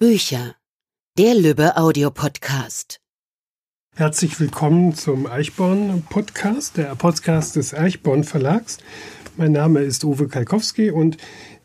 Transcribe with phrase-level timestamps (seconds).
[0.00, 0.54] Bücher.
[1.18, 3.00] Der Lübbe Audiopodcast.
[3.96, 8.78] Herzlich willkommen zum Eichborn Podcast, der Podcast des Eichborn Verlags.
[9.36, 11.16] Mein Name ist Uwe Kalkowski und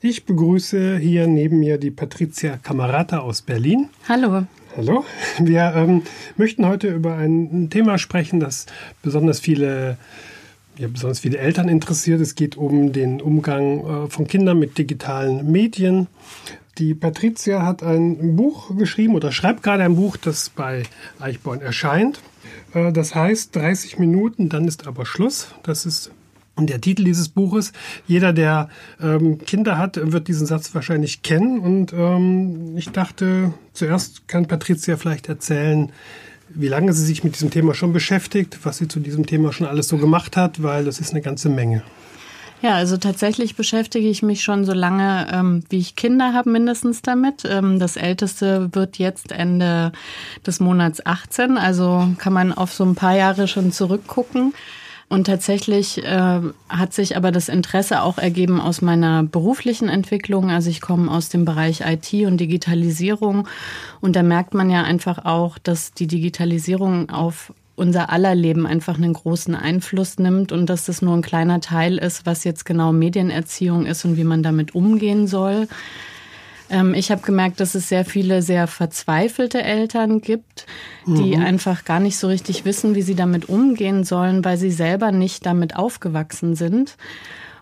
[0.01, 3.89] ich begrüße hier neben mir die Patricia Kamerata aus Berlin.
[4.09, 4.47] Hallo.
[4.75, 5.05] Hallo.
[5.37, 6.01] Wir ähm,
[6.35, 8.65] möchten heute über ein Thema sprechen, das
[9.03, 9.99] besonders viele
[10.79, 12.19] ja, besonders viele Eltern interessiert.
[12.19, 16.07] Es geht um den Umgang äh, von Kindern mit digitalen Medien.
[16.79, 20.83] Die Patricia hat ein Buch geschrieben oder schreibt gerade ein Buch, das bei
[21.19, 22.19] Eichborn erscheint.
[22.73, 25.49] Äh, das heißt 30 Minuten, dann ist aber Schluss.
[25.61, 26.11] Das ist
[26.57, 27.73] der Titel dieses Buches.
[28.07, 28.69] Jeder, der
[29.01, 31.59] ähm, Kinder hat, wird diesen Satz wahrscheinlich kennen.
[31.59, 35.91] Und ähm, ich dachte, zuerst kann Patricia vielleicht erzählen,
[36.49, 39.67] wie lange sie sich mit diesem Thema schon beschäftigt, was sie zu diesem Thema schon
[39.67, 41.83] alles so gemacht hat, weil das ist eine ganze Menge.
[42.63, 47.01] Ja, also tatsächlich beschäftige ich mich schon so lange, ähm, wie ich Kinder habe, mindestens
[47.01, 47.43] damit.
[47.43, 49.91] Ähm, das älteste wird jetzt Ende
[50.47, 54.53] des Monats 18, also kann man auf so ein paar Jahre schon zurückgucken.
[55.09, 56.39] Und tatsächlich äh,
[56.69, 60.49] hat sich aber das Interesse auch ergeben aus meiner beruflichen Entwicklung.
[60.49, 63.45] Also ich komme aus dem Bereich IT und Digitalisierung.
[63.99, 68.97] Und da merkt man ja einfach auch, dass die Digitalisierung auf unser aller Leben einfach
[68.97, 72.91] einen großen Einfluss nimmt und dass das nur ein kleiner Teil ist, was jetzt genau
[72.91, 75.67] Medienerziehung ist und wie man damit umgehen soll.
[76.69, 80.65] Ähm, ich habe gemerkt, dass es sehr viele sehr verzweifelte Eltern gibt,
[81.07, 81.43] die mhm.
[81.43, 85.45] einfach gar nicht so richtig wissen, wie sie damit umgehen sollen, weil sie selber nicht
[85.45, 86.95] damit aufgewachsen sind.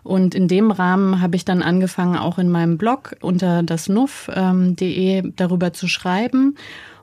[0.02, 5.32] Und in dem Rahmen habe ich dann angefangen, auch in meinem Blog unter dasnuff.de ähm,
[5.36, 6.56] darüber zu schreiben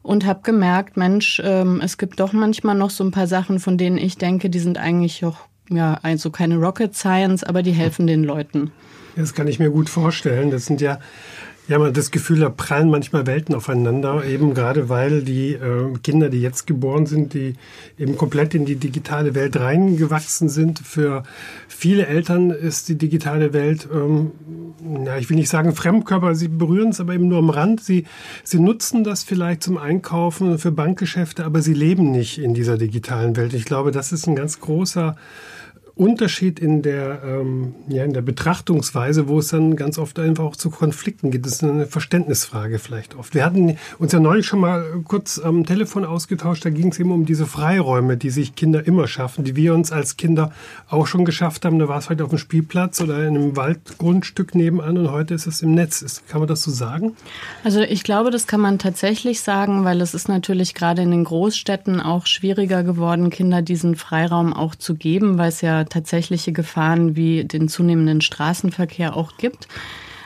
[0.10, 3.78] und habe gemerkt, Mensch, ähm, es gibt doch manchmal noch so ein paar Sachen, von
[3.78, 5.38] denen ich denke, die sind eigentlich auch
[5.70, 8.72] ja also keine Rocket Science, aber die helfen den Leuten.
[9.16, 10.50] Das kann ich mir gut vorstellen.
[10.50, 10.98] Das sind ja
[11.70, 15.94] ja, man hat das Gefühl, da prallen manchmal Welten aufeinander, eben gerade weil die äh,
[16.02, 17.54] Kinder, die jetzt geboren sind, die
[18.00, 20.80] eben komplett in die digitale Welt reingewachsen sind.
[20.80, 21.22] Für
[21.68, 24.32] viele Eltern ist die digitale Welt, ähm,
[25.06, 27.84] ja, ich will nicht sagen Fremdkörper, sie berühren es aber eben nur am Rand.
[27.84, 28.06] Sie,
[28.44, 33.36] sie nutzen das vielleicht zum Einkaufen für Bankgeschäfte, aber sie leben nicht in dieser digitalen
[33.36, 33.54] Welt.
[33.54, 35.16] Ich glaube, das ist ein ganz großer
[36.00, 40.56] Unterschied in der, ähm, ja, in der Betrachtungsweise, wo es dann ganz oft einfach auch
[40.56, 41.46] zu Konflikten geht.
[41.46, 43.36] Das ist eine Verständnisfrage vielleicht oft.
[43.36, 46.64] Wir hatten uns ja neulich schon mal kurz am Telefon ausgetauscht.
[46.64, 49.92] Da ging es eben um diese Freiräume, die sich Kinder immer schaffen, die wir uns
[49.92, 50.54] als Kinder
[50.88, 51.80] auch schon geschafft haben.
[51.80, 55.48] Da war es vielleicht auf dem Spielplatz oder in einem Waldgrundstück nebenan und heute ist
[55.48, 56.02] es im Netz.
[56.02, 57.18] Ist, kann man das so sagen?
[57.66, 61.26] Also ich glaube, das kann man tatsächlich sagen, weil es ist natürlich gerade in den
[61.26, 67.16] Großstädten auch schwieriger geworden, Kinder diesen Freiraum auch zu geben, weil es ja tatsächliche Gefahren
[67.16, 69.68] wie den zunehmenden Straßenverkehr auch gibt.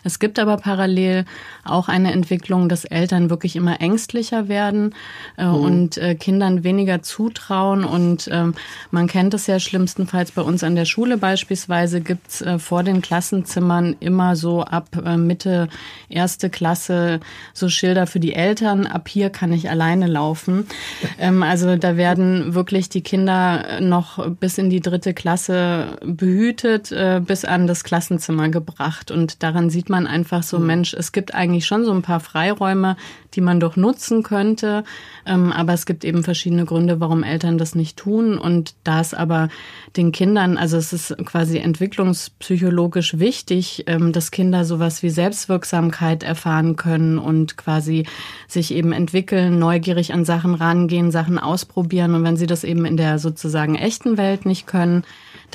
[0.04, 1.26] Es gibt aber parallel
[1.64, 4.94] auch eine Entwicklung, dass Eltern wirklich immer ängstlicher werden
[5.38, 5.56] äh, mhm.
[5.56, 7.84] und äh, Kindern weniger zutrauen.
[7.84, 8.54] Und ähm,
[8.92, 13.02] man kennt es ja schlimmstenfalls bei uns an der Schule beispielsweise gibt's äh, vor den
[13.02, 15.70] Klassenzimmern immer so ab äh, Mitte
[16.10, 17.22] erste Klasse
[17.54, 18.86] so Schilder für die Eltern.
[18.86, 20.68] Ab hier kann ich alleine laufen.
[21.20, 27.22] Ähm, also da werden wirklich die Kinder noch bis in die dritte Klasse behütet, äh,
[27.24, 29.12] bis an das Klassenzimmer gebracht.
[29.12, 30.60] Und daran sieht man einfach so.
[30.60, 32.96] Mensch, es gibt eigentlich eigentlich schon so ein paar Freiräume,
[33.34, 34.84] die man doch nutzen könnte.
[35.26, 38.38] Ähm, aber es gibt eben verschiedene Gründe, warum Eltern das nicht tun.
[38.38, 39.50] Und da es aber
[39.96, 46.76] den Kindern, also es ist quasi entwicklungspsychologisch wichtig, ähm, dass Kinder sowas wie Selbstwirksamkeit erfahren
[46.76, 48.06] können und quasi
[48.48, 52.16] sich eben entwickeln, neugierig an Sachen rangehen, Sachen ausprobieren.
[52.16, 55.04] Und wenn sie das eben in der sozusagen echten Welt nicht können,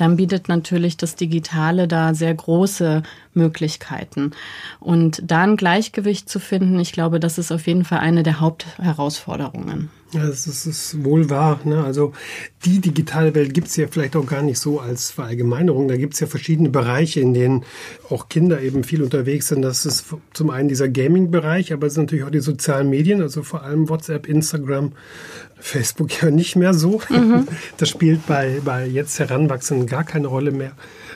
[0.01, 4.31] dann bietet natürlich das Digitale da sehr große Möglichkeiten.
[4.79, 8.39] Und da ein Gleichgewicht zu finden, ich glaube, das ist auf jeden Fall eine der
[8.39, 9.89] Hauptherausforderungen.
[10.11, 11.59] Ja, das ist, ist wohl wahr.
[11.65, 11.83] Ne?
[11.83, 12.13] Also
[12.65, 15.87] die digitale Welt gibt es ja vielleicht auch gar nicht so als Verallgemeinerung.
[15.87, 17.63] Da gibt es ja verschiedene Bereiche, in denen
[18.09, 19.61] auch Kinder eben viel unterwegs sind.
[19.61, 23.43] Das ist zum einen dieser Gaming-Bereich, aber es sind natürlich auch die sozialen Medien, also
[23.43, 24.93] vor allem WhatsApp, Instagram,
[25.59, 27.01] Facebook ja nicht mehr so.
[27.09, 27.47] Mhm.
[27.77, 30.71] Das spielt bei, bei jetzt Heranwachsenden gar keine Rolle mehr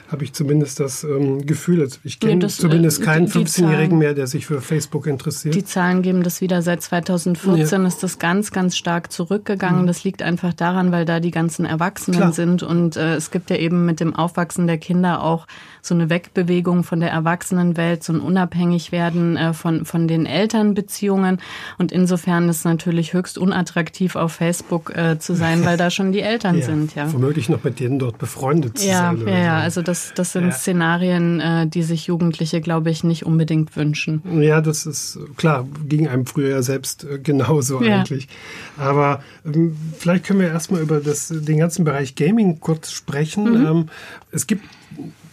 [0.07, 1.81] habe ich zumindest das ähm, Gefühl.
[1.81, 5.55] Also ich kenne nee, zumindest äh, keinen 15-Jährigen mehr, der sich für Facebook interessiert.
[5.55, 6.61] Die Zahlen geben das wieder.
[6.61, 7.87] Seit 2014 ja.
[7.87, 9.83] ist das ganz, ganz stark zurückgegangen.
[9.83, 9.87] Mhm.
[9.87, 12.33] Das liegt einfach daran, weil da die ganzen Erwachsenen Klar.
[12.33, 12.63] sind.
[12.63, 15.47] Und äh, es gibt ja eben mit dem Aufwachsen der Kinder auch
[15.83, 21.39] so eine Wegbewegung von der Erwachsenenwelt, so ein Unabhängigwerden äh, von, von den Elternbeziehungen.
[21.77, 26.13] Und insofern ist es natürlich höchst unattraktiv, auf Facebook äh, zu sein, weil da schon
[26.13, 26.95] die Eltern ja, sind.
[26.95, 27.11] Ja.
[27.11, 29.27] Womöglich noch mit denen dort befreundet zu ja, sein.
[29.27, 30.51] Ja, ja, also das das, sind ja.
[30.51, 34.23] Szenarien, äh, die sich Jugendliche, glaube ich, nicht unbedingt wünschen.
[34.41, 38.29] Ja, das ist klar, ging einem früher ja selbst äh, genauso eigentlich.
[38.77, 43.59] Aber ähm, vielleicht können wir erstmal über das, den ganzen Bereich Gaming kurz sprechen.
[43.59, 43.65] Mhm.
[43.65, 43.89] Ähm,
[44.31, 44.63] es gibt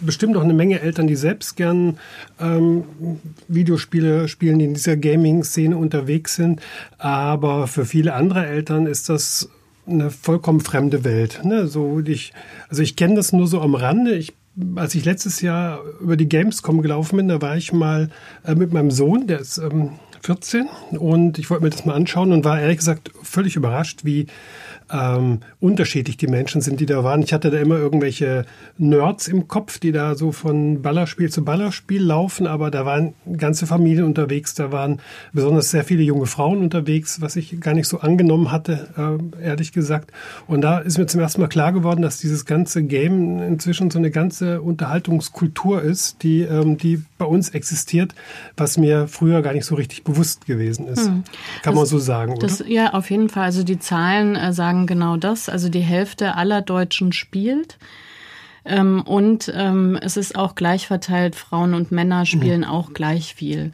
[0.01, 1.99] bestimmt auch eine Menge Eltern, die selbst gern
[2.41, 2.85] ähm,
[3.49, 6.61] Videospiele spielen, die in dieser Gaming-Szene unterwegs sind.
[6.99, 9.49] Aber für viele andere Eltern ist das
[9.87, 11.41] eine vollkommen fremde Welt.
[11.45, 11.67] Ne?
[11.67, 12.33] So, ich,
[12.69, 14.15] also ich kenne das nur so am Rande.
[14.15, 14.35] Ich,
[14.77, 18.11] als ich letztes Jahr über die Gamescom gelaufen bin, da war ich mal
[18.45, 19.93] äh, mit meinem Sohn, der ist ähm,
[20.23, 20.69] 14,
[20.99, 24.27] und ich wollte mir das mal anschauen und war ehrlich gesagt völlig überrascht, wie
[24.93, 27.23] ähm, unterschiedlich die Menschen sind, die da waren.
[27.23, 28.45] Ich hatte da immer irgendwelche
[28.79, 33.67] Nerds im Kopf, die da so von Ballerspiel zu Ballerspiel laufen, aber da waren ganze
[33.67, 35.01] Familien unterwegs, da waren
[35.33, 38.89] besonders sehr viele junge Frauen unterwegs, was ich gar nicht so angenommen hatte,
[39.41, 40.13] äh, ehrlich gesagt.
[40.47, 43.99] Und da ist mir zum ersten Mal klar geworden, dass dieses ganze Game inzwischen so
[43.99, 48.15] eine ganze Unterhaltungskultur ist, die, ähm, die bei uns existiert,
[48.57, 51.07] was mir früher gar nicht so richtig bewusst gewesen ist.
[51.07, 51.23] Hm.
[51.63, 52.49] Kann das, man so sagen, oder?
[52.49, 53.45] Das, ja, auf jeden Fall.
[53.45, 55.49] Also die Zahlen äh, sagen sagen genau das.
[55.49, 57.79] Also die Hälfte aller Deutschen spielt.
[58.65, 62.67] Ähm, und ähm, es ist auch gleich verteilt, Frauen und Männer spielen mhm.
[62.67, 63.73] auch gleich viel.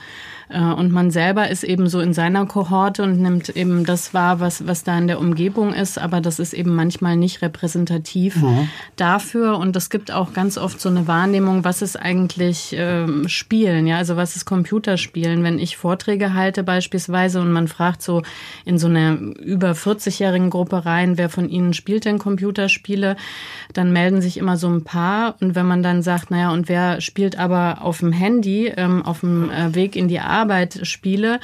[0.48, 4.40] Äh, und man selber ist eben so in seiner Kohorte und nimmt eben das wahr,
[4.40, 8.68] was, was da in der Umgebung ist, aber das ist eben manchmal nicht repräsentativ mhm.
[8.96, 9.58] dafür.
[9.58, 13.96] Und es gibt auch ganz oft so eine Wahrnehmung, was ist eigentlich ähm, Spielen, ja,
[13.96, 15.42] also was ist Computerspielen.
[15.42, 18.22] Wenn ich Vorträge halte beispielsweise und man fragt so
[18.64, 23.16] in so eine über 40-jährigen Gruppe rein, wer von ihnen spielt denn Computerspiele,
[23.72, 25.34] dann melden sich immer so ein paar.
[25.40, 29.20] Und wenn man dann sagt, naja, und wer spielt aber auf dem Handy, ähm, auf
[29.20, 31.40] dem äh, Weg in die Arbeit, spiele,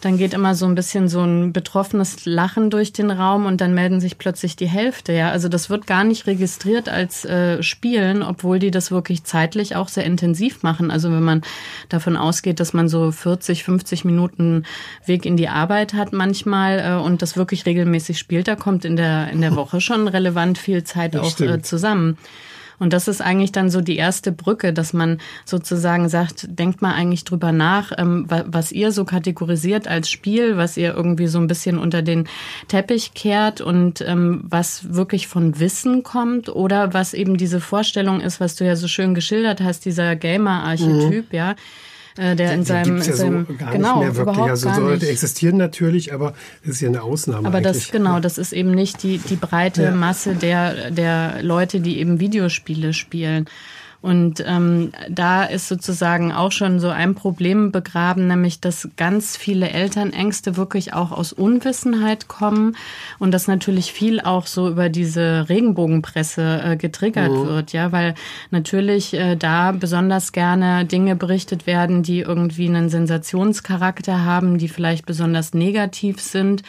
[0.00, 3.74] dann geht immer so ein bisschen so ein betroffenes Lachen durch den Raum und dann
[3.74, 5.12] melden sich plötzlich die Hälfte.
[5.12, 9.76] Ja, also das wird gar nicht registriert als äh, Spielen, obwohl die das wirklich zeitlich
[9.76, 10.90] auch sehr intensiv machen.
[10.90, 11.42] Also wenn man
[11.88, 14.64] davon ausgeht, dass man so 40, 50 Minuten
[15.04, 18.96] Weg in die Arbeit hat manchmal äh, und das wirklich regelmäßig spielt, da kommt in
[18.96, 22.18] der in der Woche schon relevant viel Zeit das auch äh, zusammen.
[22.78, 26.92] Und das ist eigentlich dann so die erste Brücke, dass man sozusagen sagt, denkt mal
[26.92, 31.46] eigentlich drüber nach, ähm, was ihr so kategorisiert als Spiel, was ihr irgendwie so ein
[31.46, 32.28] bisschen unter den
[32.68, 38.40] Teppich kehrt und ähm, was wirklich von Wissen kommt oder was eben diese Vorstellung ist,
[38.40, 41.36] was du ja so schön geschildert hast, dieser Gamer-Archetyp, mhm.
[41.36, 41.54] ja
[42.16, 44.46] äh, der in seinem, ja seinem so gar genau, nicht mehr wirklich.
[44.46, 46.34] Also so, die existieren natürlich, aber
[46.64, 47.46] das ist ja eine Ausnahme.
[47.46, 47.84] Aber eigentlich.
[47.84, 49.90] das genau, das ist eben nicht die die breite ja.
[49.90, 53.46] Masse der der Leute, die eben Videospiele spielen.
[54.06, 59.70] Und ähm, da ist sozusagen auch schon so ein Problem begraben, nämlich dass ganz viele
[59.70, 62.76] Elternängste wirklich auch aus Unwissenheit kommen
[63.18, 67.48] und dass natürlich viel auch so über diese Regenbogenpresse äh, getriggert mhm.
[67.48, 68.14] wird, ja, weil
[68.52, 75.04] natürlich äh, da besonders gerne Dinge berichtet werden, die irgendwie einen Sensationscharakter haben, die vielleicht
[75.04, 76.62] besonders negativ sind.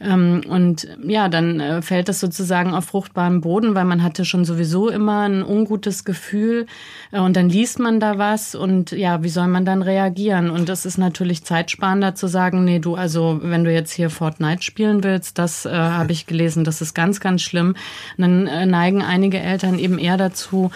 [0.00, 4.46] Ähm, und ja, dann äh, fällt das sozusagen auf fruchtbaren Boden, weil man hatte schon
[4.46, 6.66] sowieso immer ein ungutes Gefühl
[7.12, 10.50] äh, und dann liest man da was und ja, wie soll man dann reagieren?
[10.50, 14.62] Und das ist natürlich zeitsparender zu sagen, nee, du, also wenn du jetzt hier Fortnite
[14.62, 17.74] spielen willst, das äh, habe ich gelesen, das ist ganz, ganz schlimm.
[18.16, 20.70] Und dann äh, neigen einige Eltern eben eher dazu,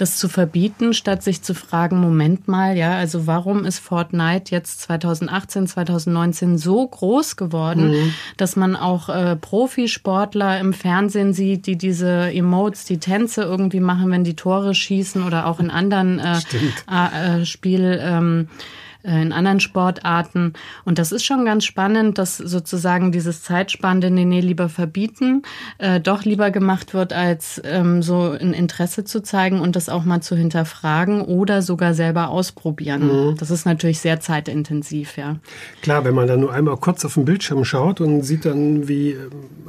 [0.00, 4.80] das zu verbieten, statt sich zu fragen, Moment mal, ja, also warum ist Fortnite jetzt
[4.82, 8.14] 2018, 2019 so groß geworden, mhm.
[8.36, 14.10] dass man auch äh, Profisportler im Fernsehen sieht, die diese Emotes, die Tänze irgendwie machen,
[14.10, 17.98] wenn die Tore schießen oder auch in anderen äh, äh, Spiel.
[18.02, 20.52] Ähm, äh, in anderen Sportarten.
[20.84, 25.42] Und das ist schon ganz spannend, dass sozusagen dieses zeitspannende nee, lieber verbieten
[25.78, 30.04] äh, doch lieber gemacht wird, als ähm, so ein Interesse zu zeigen und das auch
[30.04, 33.30] mal zu hinterfragen oder sogar selber ausprobieren.
[33.30, 33.36] Mhm.
[33.36, 35.36] Das ist natürlich sehr zeitintensiv, ja.
[35.82, 39.16] Klar, wenn man dann nur einmal kurz auf den Bildschirm schaut und sieht dann, wie,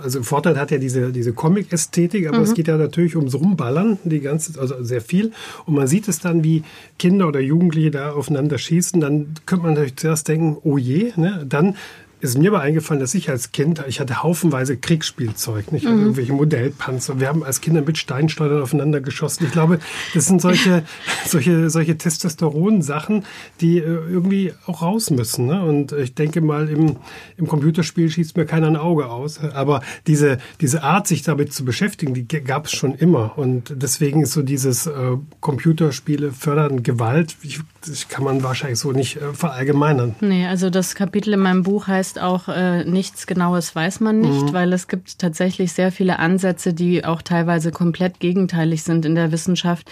[0.01, 2.43] also Vorteil hat ja diese, diese Comic-Ästhetik, aber mhm.
[2.43, 5.31] es geht ja natürlich ums Rumballern, die ganze, also sehr viel.
[5.65, 6.63] Und man sieht es dann, wie
[6.99, 11.45] Kinder oder Jugendliche da aufeinander schießen, dann könnte man natürlich zuerst denken, oh je, ne?
[11.47, 11.75] dann
[12.21, 15.85] ist mir aber eingefallen, dass ich als Kind, ich hatte haufenweise Kriegsspielzeug, nicht?
[15.85, 15.99] Mhm.
[16.01, 17.19] irgendwelche Modellpanzer.
[17.19, 19.45] Wir haben als Kinder mit Steinschleudern aufeinander geschossen.
[19.45, 19.79] Ich glaube,
[20.13, 20.83] das sind solche,
[21.25, 23.25] solche, solche Testosteron-Sachen,
[23.59, 25.47] die äh, irgendwie auch raus müssen.
[25.47, 25.63] Ne?
[25.63, 26.97] Und ich denke mal, im,
[27.37, 29.39] im Computerspiel schießt mir keiner ein Auge aus.
[29.39, 33.37] Aber diese, diese Art, sich damit zu beschäftigen, die gab es schon immer.
[33.37, 34.91] Und deswegen ist so dieses äh,
[35.39, 40.15] Computerspiele fördern Gewalt, ich, das kann man wahrscheinlich so nicht äh, verallgemeinern.
[40.21, 44.19] Nee, also das Kapitel in meinem Buch heißt heißt auch, äh, nichts Genaues weiß man
[44.19, 44.53] nicht, mhm.
[44.53, 49.31] weil es gibt tatsächlich sehr viele Ansätze, die auch teilweise komplett gegenteilig sind in der
[49.31, 49.89] Wissenschaft.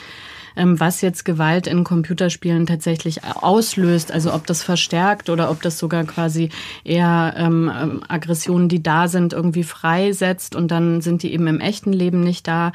[0.58, 4.12] ähm, was jetzt Gewalt in Computerspielen tatsächlich auslöst.
[4.12, 6.50] Also ob das verstärkt oder ob das sogar quasi
[6.84, 11.62] eher ähm, ähm Aggressionen, die da sind, irgendwie freisetzt und dann sind die eben im
[11.62, 12.72] echten Leben nicht da.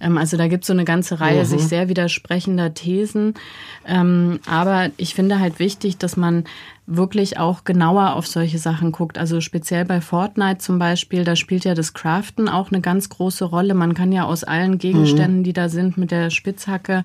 [0.00, 1.46] Ähm, also da gibt es so eine ganze Reihe mhm.
[1.46, 3.34] sich sehr widersprechender Thesen.
[3.86, 6.44] Ähm, aber ich finde halt wichtig, dass man
[6.86, 9.18] wirklich auch genauer auf solche Sachen guckt.
[9.18, 13.44] Also speziell bei Fortnite zum Beispiel, da spielt ja das Craften auch eine ganz große
[13.44, 13.74] Rolle.
[13.74, 15.44] Man kann ja aus allen Gegenständen, mhm.
[15.44, 17.02] die da sind, mit der Spitzhacke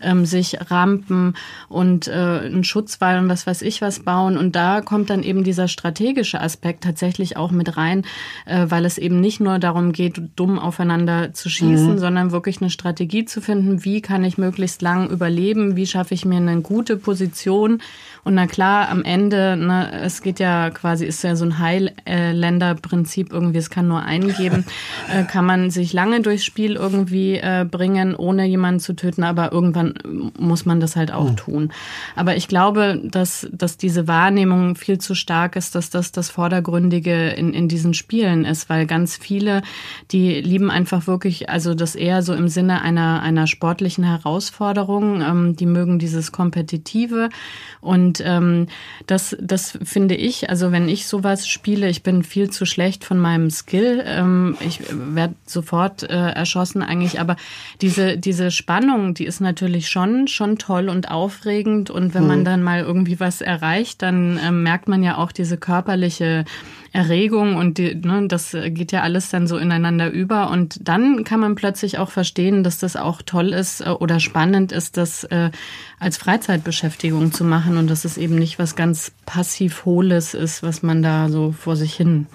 [0.00, 1.34] ähm, sich Rampen
[1.68, 4.36] und äh, einen Schutzwall und was weiß ich was bauen.
[4.36, 8.04] Und da kommt dann eben dieser strategische Aspekt tatsächlich auch mit rein,
[8.46, 11.98] äh, weil es eben nicht nur darum geht, dumm aufeinander zu schießen, mhm.
[11.98, 16.24] sondern wirklich eine Strategie zu finden, wie kann ich möglichst lang überleben, wie schaffe ich
[16.24, 17.80] mir eine gute Position.
[18.28, 23.32] Und na klar, am Ende, ne, es geht ja quasi, ist ja so ein Highlander-Prinzip
[23.32, 24.66] irgendwie, es kann nur einen geben,
[25.10, 29.50] äh, kann man sich lange durchs Spiel irgendwie äh, bringen, ohne jemanden zu töten, aber
[29.50, 29.94] irgendwann
[30.38, 31.36] muss man das halt auch mhm.
[31.36, 31.72] tun.
[32.16, 37.30] Aber ich glaube, dass, dass diese Wahrnehmung viel zu stark ist, dass das das Vordergründige
[37.30, 39.62] in, in diesen Spielen ist, weil ganz viele,
[40.10, 45.56] die lieben einfach wirklich, also das eher so im Sinne einer, einer sportlichen Herausforderung, ähm,
[45.56, 47.30] die mögen dieses Kompetitive
[47.80, 48.66] und ähm,
[49.06, 53.18] das, das finde ich, also wenn ich sowas spiele, ich bin viel zu schlecht von
[53.18, 57.36] meinem Skill, ähm, ich werde sofort äh, erschossen eigentlich, aber
[57.80, 61.90] diese, diese Spannung, die ist natürlich schon, schon toll und aufregend.
[61.90, 62.44] Und wenn man mhm.
[62.44, 66.44] dann mal irgendwie was erreicht, dann äh, merkt man ja auch diese körperliche
[66.92, 70.50] Erregung und die, ne, das geht ja alles dann so ineinander über.
[70.50, 74.72] Und dann kann man plötzlich auch verstehen, dass das auch toll ist äh, oder spannend
[74.72, 75.50] ist, das äh,
[75.98, 80.82] als Freizeitbeschäftigung zu machen und dass es eben nicht was ganz passiv Hohles ist, was
[80.82, 82.26] man da so vor sich hin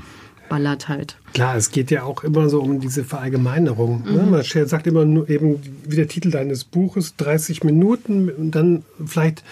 [0.53, 1.17] ballert halt.
[1.33, 4.03] Klar, es geht ja auch immer so um diese Verallgemeinerung.
[4.03, 4.21] Ne?
[4.21, 4.29] Mhm.
[4.29, 9.43] Man sagt immer nur eben, wie der Titel deines Buches, 30 Minuten und dann vielleicht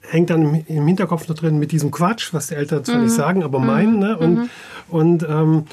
[0.00, 3.02] hängt dann im Hinterkopf noch drin mit diesem Quatsch, was die Eltern zwar mhm.
[3.02, 3.98] nicht sagen, aber meinen.
[3.98, 4.16] Ne?
[4.16, 4.48] Und, mhm.
[4.88, 5.64] und ähm,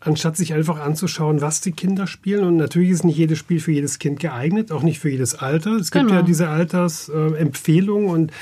[0.00, 2.44] anstatt sich einfach anzuschauen, was die Kinder spielen.
[2.44, 5.72] Und natürlich ist nicht jedes Spiel für jedes Kind geeignet, auch nicht für jedes Alter.
[5.72, 6.20] Es gibt genau.
[6.20, 8.32] ja diese Altersempfehlungen und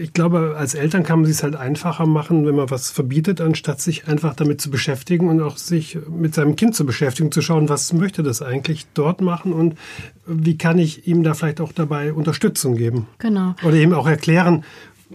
[0.00, 3.80] ich glaube, als Eltern kann man es halt einfacher machen, wenn man was verbietet, anstatt
[3.80, 7.68] sich einfach damit zu beschäftigen und auch sich mit seinem Kind zu beschäftigen, zu schauen,
[7.68, 9.76] was möchte das eigentlich dort machen und
[10.24, 13.08] wie kann ich ihm da vielleicht auch dabei Unterstützung geben.
[13.18, 13.56] Genau.
[13.64, 14.64] Oder ihm auch erklären,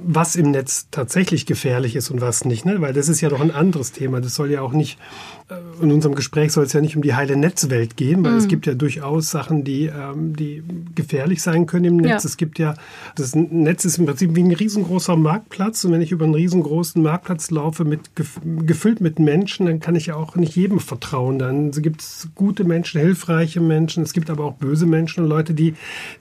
[0.03, 2.81] was im Netz tatsächlich gefährlich ist und was nicht, ne?
[2.81, 4.21] Weil das ist ja doch ein anderes Thema.
[4.21, 5.36] Das soll ja auch nicht, äh,
[5.81, 8.37] in unserem Gespräch soll es ja nicht um die heile Netzwelt gehen, weil mhm.
[8.37, 10.61] es gibt ja durchaus Sachen, die, ähm, die
[10.93, 12.23] gefährlich sein können im Netz.
[12.23, 12.27] Ja.
[12.27, 12.75] Es gibt ja,
[13.15, 17.01] das Netz ist im Prinzip wie ein riesengroßer Marktplatz und wenn ich über einen riesengroßen
[17.01, 21.39] Marktplatz laufe, mit, gefüllt mit Menschen, dann kann ich ja auch nicht jedem vertrauen.
[21.39, 25.53] Dann gibt es gute Menschen, hilfreiche Menschen, es gibt aber auch böse Menschen und Leute,
[25.53, 25.75] die,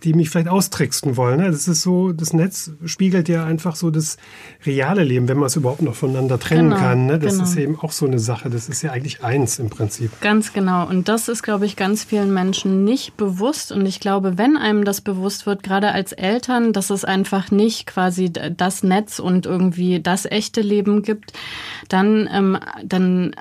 [0.05, 1.41] die mich vielleicht austricksen wollen.
[1.41, 1.51] Ne?
[1.51, 4.17] Das ist so, das Netz spiegelt ja einfach einfach so das
[4.65, 7.07] reale Leben, wenn man es überhaupt noch voneinander trennen genau, kann.
[7.07, 7.19] Ne?
[7.19, 7.45] Das genau.
[7.45, 8.49] ist eben auch so eine Sache.
[8.49, 10.21] Das ist ja eigentlich eins im Prinzip.
[10.21, 10.87] Ganz genau.
[10.87, 13.73] Und das ist, glaube ich, ganz vielen Menschen nicht bewusst.
[13.73, 17.87] Und ich glaube, wenn einem das bewusst wird, gerade als Eltern, dass es einfach nicht
[17.87, 21.33] quasi das Netz und irgendwie das echte Leben gibt,
[21.89, 23.35] dann, ähm, dann,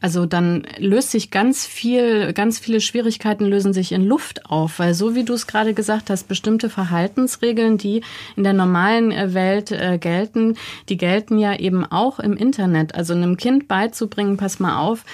[0.00, 4.94] also dann löst sich ganz viel, ganz viele Schwierigkeiten lösen sich in Luft auf, weil
[4.94, 8.02] so wie du es gerade gesagt hast, bestimmte Verhaltensregeln, die
[8.36, 10.56] in der normalen äh, Welt äh, gelten,
[10.88, 12.94] die gelten ja eben auch im Internet.
[12.94, 15.04] Also einem Kind beizubringen, pass mal auf,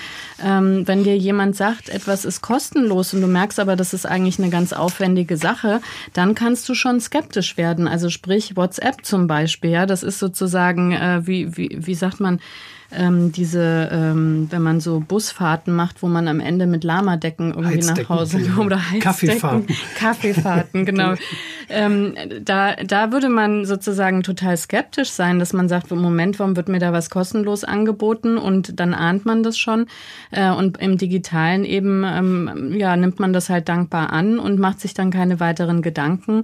[0.43, 4.39] ähm, wenn dir jemand sagt, etwas ist kostenlos und du merkst aber, das ist eigentlich
[4.39, 5.81] eine ganz aufwendige Sache,
[6.13, 7.89] dann kannst du schon skeptisch werden.
[7.89, 12.41] Also sprich WhatsApp zum Beispiel, ja, das ist sozusagen, äh, wie, wie, wie sagt man,
[12.95, 17.87] ähm, diese, ähm, wenn man so Busfahrten macht, wo man am Ende mit Lamadecken irgendwie
[17.87, 21.15] nach Hause oder Heizdecken, Kaffeefahrten, Kaffeefahrten, genau.
[21.69, 26.57] ähm, da, da würde man sozusagen total skeptisch sein, dass man sagt, im Moment, warum
[26.57, 28.37] wird mir da was kostenlos angeboten?
[28.37, 29.87] Und dann ahnt man das schon.
[30.31, 34.81] Äh, und im Digitalen eben, ähm, ja, nimmt man das halt dankbar an und macht
[34.81, 36.43] sich dann keine weiteren Gedanken.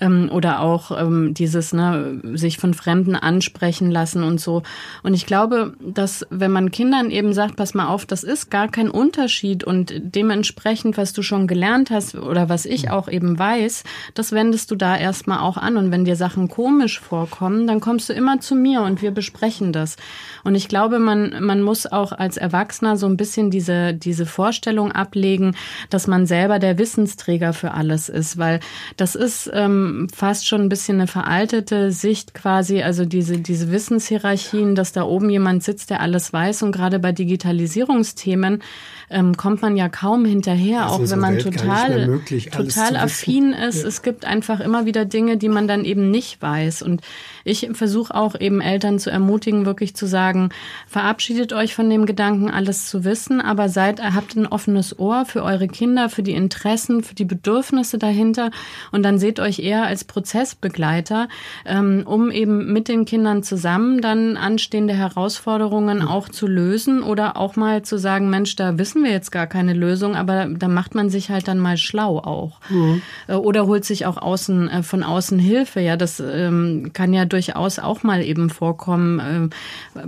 [0.00, 4.62] Ähm, oder auch ähm, dieses, ne, sich von Fremden ansprechen lassen und so.
[5.02, 8.68] Und ich glaube, dass wenn man Kindern eben sagt, pass mal auf, das ist gar
[8.68, 13.84] kein Unterschied und dementsprechend, was du schon gelernt hast oder was ich auch eben weiß,
[14.14, 15.76] das wendest du da erstmal auch an.
[15.76, 19.72] Und wenn dir Sachen komisch vorkommen, dann kommst du immer zu mir und wir besprechen
[19.72, 19.96] das.
[20.44, 24.92] Und ich glaube, man, man muss auch als Erwachsener so ein bisschen diese, diese Vorstellung
[24.92, 25.56] ablegen,
[25.90, 28.60] dass man selber der Wissensträger für alles ist, weil
[28.96, 34.74] das ist ähm, fast schon ein bisschen eine veraltete Sicht quasi, also diese, diese Wissenshierarchien,
[34.74, 36.62] dass da oben jemand sitzt, sitzt, der alles weiß.
[36.62, 38.62] Und gerade bei Digitalisierungsthemen
[39.10, 43.82] ähm, kommt man ja kaum hinterher, auch wenn man Welt total, möglich, total affin ist.
[43.82, 43.88] Ja.
[43.88, 46.82] Es gibt einfach immer wieder Dinge, die man dann eben nicht weiß.
[46.82, 47.02] Und
[47.46, 50.50] ich versuche auch eben Eltern zu ermutigen, wirklich zu sagen,
[50.86, 55.42] verabschiedet euch von dem Gedanken, alles zu wissen, aber seid, habt ein offenes Ohr für
[55.42, 58.50] eure Kinder, für die Interessen, für die Bedürfnisse dahinter
[58.92, 61.28] und dann seht euch eher als Prozessbegleiter,
[61.64, 67.56] ähm, um eben mit den Kindern zusammen dann anstehende Herausforderungen auch zu lösen oder auch
[67.56, 71.10] mal zu sagen, Mensch, da wissen wir jetzt gar keine Lösung, aber da macht man
[71.10, 72.60] sich halt dann mal schlau auch.
[72.70, 73.02] Mhm.
[73.28, 75.80] Oder holt sich auch außen, äh, von außen Hilfe.
[75.80, 79.50] Ja, das ähm, kann ja durchaus auch mal eben vorkommen,
[79.94, 80.06] äh,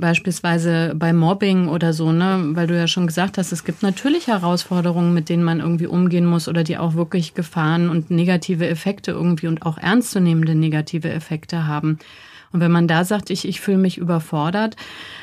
[0.00, 4.26] beispielsweise bei Mobbing oder so, ne, weil du ja schon gesagt hast, es gibt natürlich
[4.26, 9.10] Herausforderungen, mit denen man irgendwie umgehen muss oder die auch wirklich Gefahren und negative Effekte
[9.10, 11.98] irgendwie und auch ernstzunehmende negative Effekte haben.
[12.56, 14.76] Und wenn man da sagt, ich, ich fühle mich überfordert,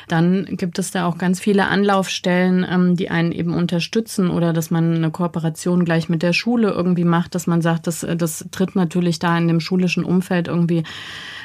[0.06, 4.70] dann gibt es da auch ganz viele Anlaufstellen, ähm, die einen eben unterstützen oder dass
[4.70, 8.76] man eine Kooperation gleich mit der Schule irgendwie macht, dass man sagt, das, das tritt
[8.76, 10.84] natürlich da in dem schulischen Umfeld irgendwie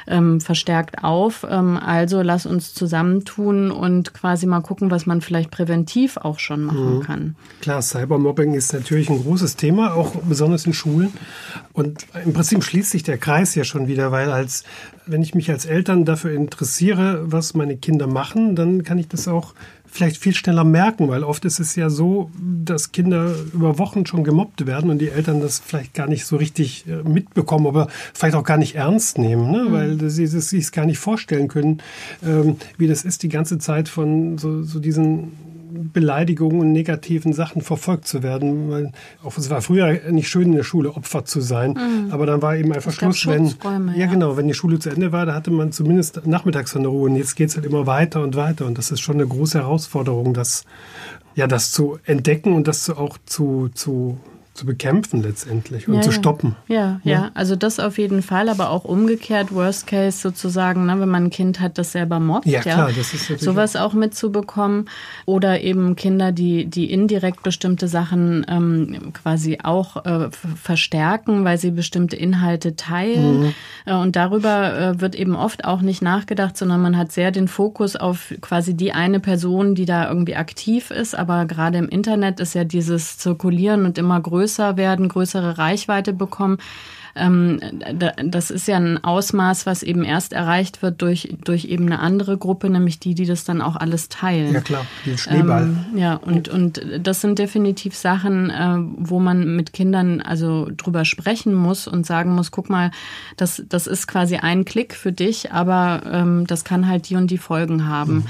[0.06, 1.46] ähm, verstärkt auf.
[1.48, 6.62] Ähm, also lass uns zusammentun und quasi mal gucken, was man vielleicht präventiv auch schon
[6.62, 7.02] machen mhm.
[7.02, 7.36] kann.
[7.62, 11.12] Klar, Cybermobbing ist natürlich ein großes Thema, auch besonders in Schulen.
[11.72, 14.64] Und im Prinzip schließt sich der Kreis ja schon wieder, weil als
[15.06, 19.28] wenn ich mich als Eltern dafür interessiere, was meine Kinder machen, dann kann ich das
[19.28, 19.54] auch
[19.90, 24.22] vielleicht viel schneller merken, weil oft ist es ja so, dass Kinder über Wochen schon
[24.22, 28.36] gemobbt werden und die Eltern das vielleicht gar nicht so richtig äh, mitbekommen, aber vielleicht
[28.36, 29.64] auch gar nicht ernst nehmen, ne?
[29.64, 29.72] Mhm.
[29.72, 31.82] weil sie es sich gar nicht vorstellen können,
[32.24, 35.32] ähm, wie das ist, die ganze Zeit von so, so diesen
[35.70, 38.70] Beleidigungen und negativen Sachen verfolgt zu werden.
[38.70, 42.12] Weil auch es war früher nicht schön in der Schule Opfer zu sein, mhm.
[42.12, 43.54] aber dann war eben einfach Schluss, wenn
[43.96, 47.10] ja, genau, wenn die Schule zu Ende war, da hatte man zumindest nachmittags eine Ruhe.
[47.10, 49.58] Und jetzt geht es halt immer weiter und weiter und das ist schon eine große
[49.58, 50.64] Herausforderung, das
[51.34, 54.18] ja das zu entdecken und das auch zu zu
[54.60, 56.54] zu bekämpfen letztendlich und ja, zu stoppen.
[56.68, 61.00] Ja, ja, ja, also das auf jeden Fall, aber auch umgekehrt, Worst Case sozusagen, ne,
[61.00, 64.90] wenn man ein Kind hat, das selber mobbt, ja, klar, das ist sowas auch mitzubekommen.
[65.24, 71.70] Oder eben Kinder, die, die indirekt bestimmte Sachen ähm, quasi auch äh, verstärken, weil sie
[71.70, 73.40] bestimmte Inhalte teilen.
[73.40, 73.54] Mhm.
[73.86, 77.48] äh, und darüber äh, wird eben oft auch nicht nachgedacht, sondern man hat sehr den
[77.48, 82.40] Fokus auf quasi die eine Person, die da irgendwie aktiv ist, aber gerade im Internet
[82.40, 86.58] ist ja dieses Zirkulieren und immer größer größer werden, größere Reichweite bekommen.
[87.14, 87.60] Ähm,
[88.24, 92.38] das ist ja ein Ausmaß, was eben erst erreicht wird durch, durch eben eine andere
[92.38, 94.54] Gruppe, nämlich die, die das dann auch alles teilen.
[94.54, 95.62] Ja klar, den Schneeball.
[95.62, 101.04] Ähm, ja, und, und das sind definitiv Sachen, äh, wo man mit Kindern also drüber
[101.04, 102.90] sprechen muss und sagen muss, guck mal,
[103.36, 107.30] das, das ist quasi ein Klick für dich, aber ähm, das kann halt die und
[107.30, 108.14] die Folgen haben.
[108.14, 108.24] Mhm.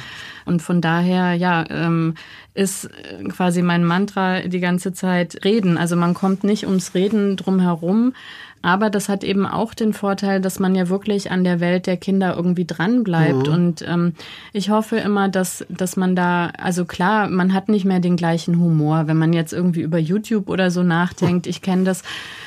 [0.47, 2.15] Und von daher, ja, ähm,
[2.55, 2.91] ist
[3.29, 5.79] quasi mein Mantra die ganze Zeit reden.
[5.79, 8.15] Also man kommt nicht ums Reden drum herum.
[8.63, 11.97] Aber das hat eben auch den Vorteil, dass man ja wirklich an der Welt der
[11.97, 13.47] Kinder irgendwie dran bleibt.
[13.47, 13.53] Mhm.
[13.53, 14.15] Und ähm,
[14.53, 18.59] ich hoffe immer, dass, dass man da, also klar, man hat nicht mehr den gleichen
[18.61, 21.47] Humor, wenn man jetzt irgendwie über YouTube oder so nachdenkt.
[21.47, 22.03] Ich kenne das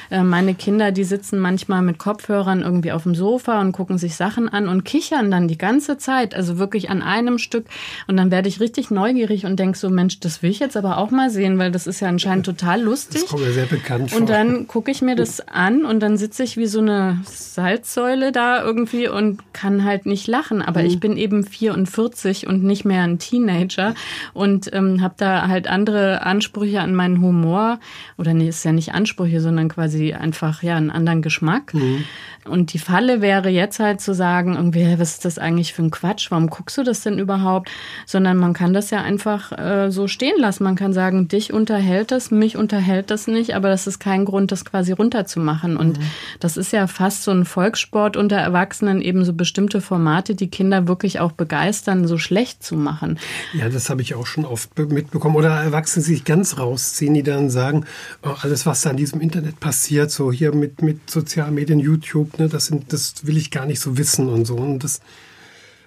[0.09, 4.15] äh, meine Kinder, die sitzen manchmal mit Kopfhörern irgendwie auf dem Sofa und gucken sich
[4.15, 7.65] Sachen an und kichern dann die ganze Zeit, also wirklich an einem Stück.
[8.07, 10.97] Und dann werde ich richtig neugierig und denke so, Mensch, das will ich jetzt aber
[10.97, 13.21] auch mal sehen, weil das ist ja anscheinend total lustig.
[13.21, 14.19] Das kommt mir sehr bekannt vor.
[14.19, 18.31] Und dann gucke ich mir das an und dann sitze ich wie so eine Salzsäule
[18.31, 20.61] da irgendwie und kann halt nicht lachen.
[20.61, 20.87] Aber mhm.
[20.87, 23.95] ich bin eben 44 und nicht mehr ein Teenager
[24.33, 27.79] und ähm, habe da halt andere Ansprüche an meinen Humor.
[28.17, 31.73] Oder nee, ist ja nicht Ansprüche, sondern quasi quasi einfach ja einen anderen Geschmack.
[31.73, 32.03] Mhm.
[32.45, 35.91] Und die Falle wäre jetzt halt zu sagen, irgendwie, was ist das eigentlich für ein
[35.91, 36.29] Quatsch?
[36.29, 37.69] Warum guckst du das denn überhaupt?
[38.05, 40.65] Sondern man kann das ja einfach äh, so stehen lassen.
[40.65, 44.51] Man kann sagen, dich unterhält das, mich unterhält das nicht, aber das ist kein Grund,
[44.51, 45.77] das quasi runterzumachen.
[45.77, 46.03] Und mhm.
[46.41, 50.85] das ist ja fast so ein Volkssport unter Erwachsenen, eben so bestimmte Formate, die Kinder
[50.87, 53.19] wirklich auch begeistern, so schlecht zu machen.
[53.53, 55.37] Ja, das habe ich auch schon oft mitbekommen.
[55.37, 57.85] Oder Erwachsene sich ganz rausziehen, die dann sagen,
[58.23, 62.37] oh, alles, was da in diesem Internet passiert, so hier mit, mit sozialen Medien, YouTube,
[62.39, 62.49] Ne?
[62.49, 64.55] Das, sind, das will ich gar nicht so wissen und so.
[64.55, 65.01] Und das,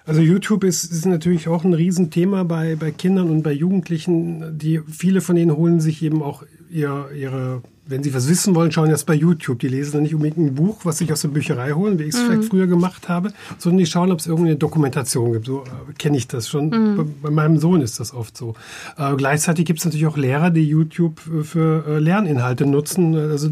[0.05, 4.57] also YouTube ist, ist natürlich auch ein Riesenthema bei, bei Kindern und bei Jugendlichen.
[4.57, 8.71] Die, viele von denen holen sich eben auch ihr, ihre, wenn sie was wissen wollen,
[8.71, 9.59] schauen jetzt bei YouTube.
[9.59, 12.15] Die lesen dann nicht unbedingt ein Buch, was sich aus der Bücherei holen, wie ich
[12.15, 12.25] es mhm.
[12.25, 15.45] vielleicht früher gemacht habe, sondern die schauen, ob es irgendeine Dokumentation gibt.
[15.45, 16.69] So äh, kenne ich das schon.
[16.69, 16.97] Mhm.
[16.97, 18.55] Bei, bei, meinem Sohn ist das oft so.
[18.97, 23.15] Äh, gleichzeitig gibt es natürlich auch Lehrer, die YouTube für äh, Lerninhalte nutzen.
[23.15, 23.49] Also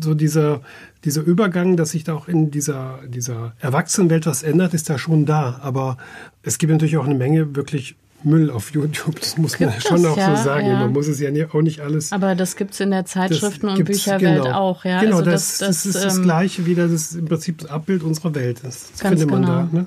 [0.00, 0.60] so dieser,
[1.04, 5.26] dieser Übergang, dass sich da auch in dieser, dieser Erwachsenenwelt was ändert, ist da schon
[5.26, 5.58] da.
[5.62, 5.96] Aber
[6.42, 9.20] es gibt natürlich auch eine Menge wirklich Müll auf YouTube.
[9.20, 10.66] Das muss man schon das, auch ja, so sagen.
[10.66, 10.78] Ja.
[10.80, 12.12] Man muss es ja auch nicht alles.
[12.12, 14.56] Aber das gibt es in der Zeitschriften- und Bücherwelt genau.
[14.56, 14.84] auch.
[14.84, 15.00] Ja?
[15.00, 16.84] Genau, also das, das, das, ist das ähm, Gleiche wieder.
[16.88, 18.60] Das ist im Prinzip das Abbild unserer Welt.
[18.62, 19.52] Das, das findet man genau.
[19.52, 19.68] da.
[19.70, 19.86] Ne?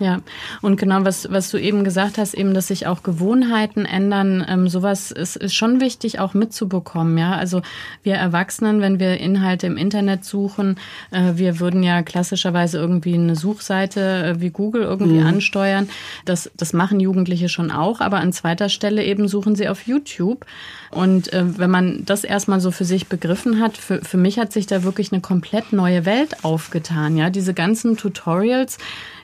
[0.00, 0.20] Ja,
[0.62, 4.68] und genau, was, was du eben gesagt hast, eben, dass sich auch Gewohnheiten ändern, ähm,
[4.68, 7.32] sowas ist, ist schon wichtig auch mitzubekommen, ja.
[7.32, 7.62] Also
[8.04, 10.76] wir Erwachsenen, wenn wir Inhalte im Internet suchen,
[11.10, 15.26] äh, wir würden ja klassischerweise irgendwie eine Suchseite äh, wie Google irgendwie mhm.
[15.26, 15.88] ansteuern.
[16.24, 20.46] Das, das machen Jugendliche schon auch, aber an zweiter Stelle eben suchen sie auf YouTube.
[20.90, 24.52] Und äh, wenn man das erstmal so für sich begriffen hat, für, für mich hat
[24.52, 27.30] sich da wirklich eine komplett neue Welt aufgetan, ja.
[27.30, 28.78] Diese ganzen Tutorials,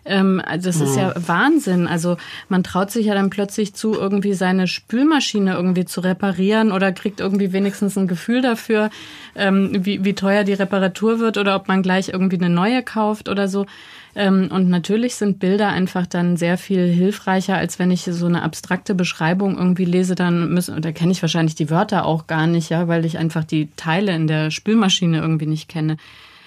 [0.05, 1.29] ähm, das ist ja mhm.
[1.29, 1.87] Wahnsinn.
[1.87, 2.17] Also
[2.49, 7.21] man traut sich ja dann plötzlich zu, irgendwie seine Spülmaschine irgendwie zu reparieren oder kriegt
[7.21, 8.91] irgendwie wenigstens ein Gefühl dafür,
[9.35, 13.29] ähm, wie, wie teuer die Reparatur wird oder ob man gleich irgendwie eine neue kauft
[13.29, 13.67] oder so.
[14.17, 18.43] Ähm, und natürlich sind Bilder einfach dann sehr viel hilfreicher, als wenn ich so eine
[18.43, 22.71] abstrakte Beschreibung irgendwie lese, dann müssen, da kenne ich wahrscheinlich die Wörter auch gar nicht,
[22.71, 25.97] ja, weil ich einfach die Teile in der Spülmaschine irgendwie nicht kenne.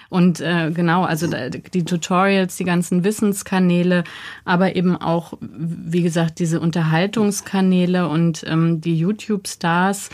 [0.09, 4.03] Und äh, genau, also die Tutorials, die ganzen Wissenskanäle,
[4.45, 10.09] aber eben auch, wie gesagt, diese Unterhaltungskanäle und ähm, die YouTube-Stars,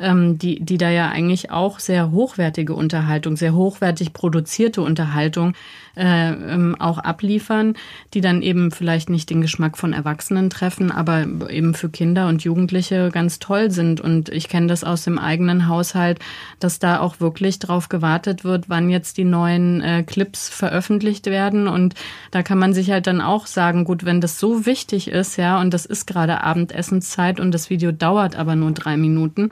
[0.00, 5.54] ähm, die, die da ja eigentlich auch sehr hochwertige Unterhaltung, sehr hochwertig produzierte Unterhaltung
[5.98, 7.74] äh, ähm, auch abliefern,
[8.14, 12.44] die dann eben vielleicht nicht den Geschmack von Erwachsenen treffen, aber eben für Kinder und
[12.44, 14.00] Jugendliche ganz toll sind.
[14.00, 16.20] Und ich kenne das aus dem eigenen Haushalt,
[16.60, 21.68] dass da auch wirklich drauf gewartet wird, wann jetzt die neuen äh, Clips veröffentlicht werden.
[21.68, 21.94] Und
[22.30, 25.60] da kann man sich halt dann auch sagen, gut, wenn das so wichtig ist, ja,
[25.60, 29.50] und das ist gerade Abendessenszeit und das Video dauert aber nur drei Minuten,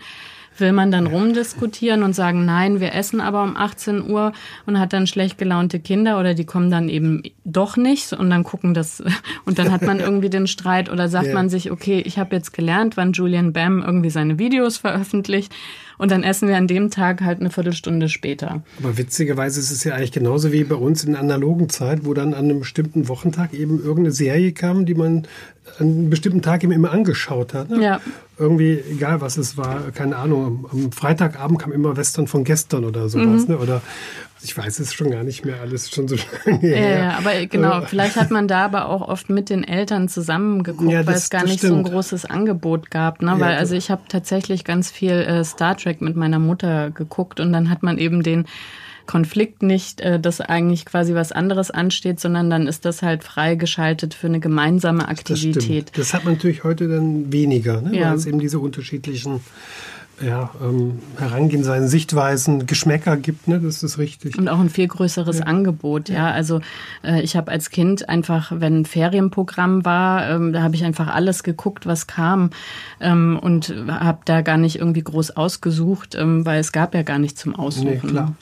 [0.59, 4.33] will man dann rumdiskutieren und sagen, nein, wir essen aber um 18 Uhr
[4.64, 8.42] und hat dann schlecht gelaunte Kinder oder die kommen dann eben doch nicht und dann
[8.42, 9.03] gucken das
[9.44, 11.35] und dann hat man irgendwie den Streit oder sagt ja.
[11.35, 15.53] man sich, okay, ich habe jetzt gelernt, wann Julian Bam irgendwie seine Videos veröffentlicht
[15.98, 18.62] und dann essen wir an dem Tag halt eine Viertelstunde später.
[18.78, 22.35] Aber witzigerweise ist es ja eigentlich genauso wie bei uns in analogen Zeit, wo dann
[22.35, 25.26] an einem bestimmten Wochentag eben irgendeine Serie kam, die man
[25.79, 27.70] an einem bestimmten Tag eben immer angeschaut hat.
[27.70, 27.83] Ne?
[27.83, 28.00] Ja.
[28.38, 33.09] Irgendwie, egal was es war, keine Ahnung, am Freitagabend kam immer Western von gestern oder
[33.09, 33.46] sowas.
[33.46, 33.55] Mhm.
[33.55, 33.59] Ne?
[33.59, 33.83] Oder
[34.42, 36.98] ich weiß es schon gar nicht mehr, alles schon so lange her.
[36.98, 40.98] Ja, aber genau, vielleicht hat man da aber auch oft mit den Eltern zusammengeguckt, ja,
[40.98, 41.72] das, weil es gar nicht stimmt.
[41.72, 43.22] so ein großes Angebot gab.
[43.22, 43.33] Ne?
[43.33, 47.40] Ja, weil also ich habe tatsächlich ganz viel äh, Star Trek mit meiner Mutter geguckt
[47.40, 48.46] und dann hat man eben den
[49.06, 54.14] Konflikt nicht, äh, dass eigentlich quasi was anderes ansteht, sondern dann ist das halt freigeschaltet
[54.14, 55.90] für eine gemeinsame Aktivität.
[55.90, 57.96] Das, das hat man natürlich heute dann weniger, ne?
[57.96, 58.10] ja.
[58.10, 59.40] weil es eben diese unterschiedlichen
[60.20, 63.60] ja, ähm, Herangehensweisen, Sichtweisen, Geschmäcker gibt, ne?
[63.60, 64.38] das ist richtig.
[64.38, 65.44] Und auch ein viel größeres ja.
[65.44, 66.30] Angebot, ja.
[66.30, 66.60] Also
[67.04, 71.08] äh, ich habe als Kind einfach, wenn ein Ferienprogramm war, ähm, da habe ich einfach
[71.08, 72.50] alles geguckt, was kam
[73.00, 77.18] ähm, und habe da gar nicht irgendwie groß ausgesucht, ähm, weil es gab ja gar
[77.18, 78.00] nicht zum Aussuchen.
[78.02, 78.34] Nee, klar.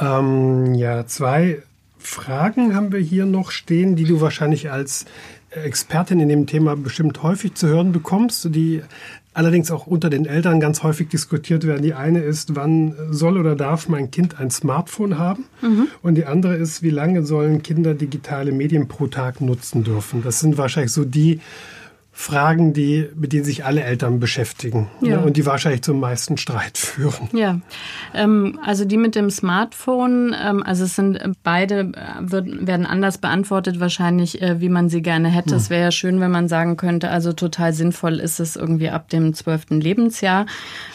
[0.00, 1.62] Ähm, ja, zwei
[1.98, 5.04] Fragen haben wir hier noch stehen, die du wahrscheinlich als
[5.50, 8.82] Expertin in dem Thema bestimmt häufig zu hören bekommst, die
[9.34, 11.82] allerdings auch unter den Eltern ganz häufig diskutiert werden.
[11.82, 15.44] Die eine ist, wann soll oder darf mein Kind ein Smartphone haben?
[15.60, 15.88] Mhm.
[16.02, 20.22] Und die andere ist, wie lange sollen Kinder digitale Medien pro Tag nutzen dürfen?
[20.22, 21.40] Das sind wahrscheinlich so die
[22.20, 25.16] Fragen, die, mit denen sich alle Eltern beschäftigen ne, ja.
[25.16, 27.30] ne, und die wahrscheinlich zum meisten Streit führen.
[27.32, 27.60] Ja,
[28.12, 33.16] ähm, also die mit dem Smartphone, ähm, also es sind beide äh, wird, werden anders
[33.16, 35.52] beantwortet wahrscheinlich, äh, wie man sie gerne hätte.
[35.52, 35.56] Hm.
[35.56, 39.08] Es wäre ja schön, wenn man sagen könnte, also total sinnvoll ist es irgendwie ab
[39.08, 40.44] dem zwölften Lebensjahr,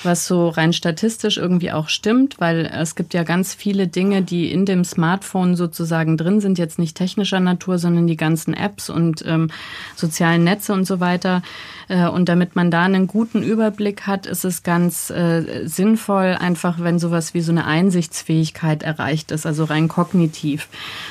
[0.03, 4.51] was so rein statistisch irgendwie auch stimmt, weil es gibt ja ganz viele Dinge, die
[4.51, 9.25] in dem Smartphone sozusagen drin sind, jetzt nicht technischer Natur, sondern die ganzen Apps und
[9.25, 9.49] ähm,
[9.95, 11.41] sozialen Netze und so weiter weiter.
[11.87, 16.79] Äh, und damit man da einen guten Überblick hat, ist es ganz äh, sinnvoll, einfach
[16.79, 20.67] wenn sowas wie so eine Einsichtsfähigkeit erreicht ist, also rein kognitiv.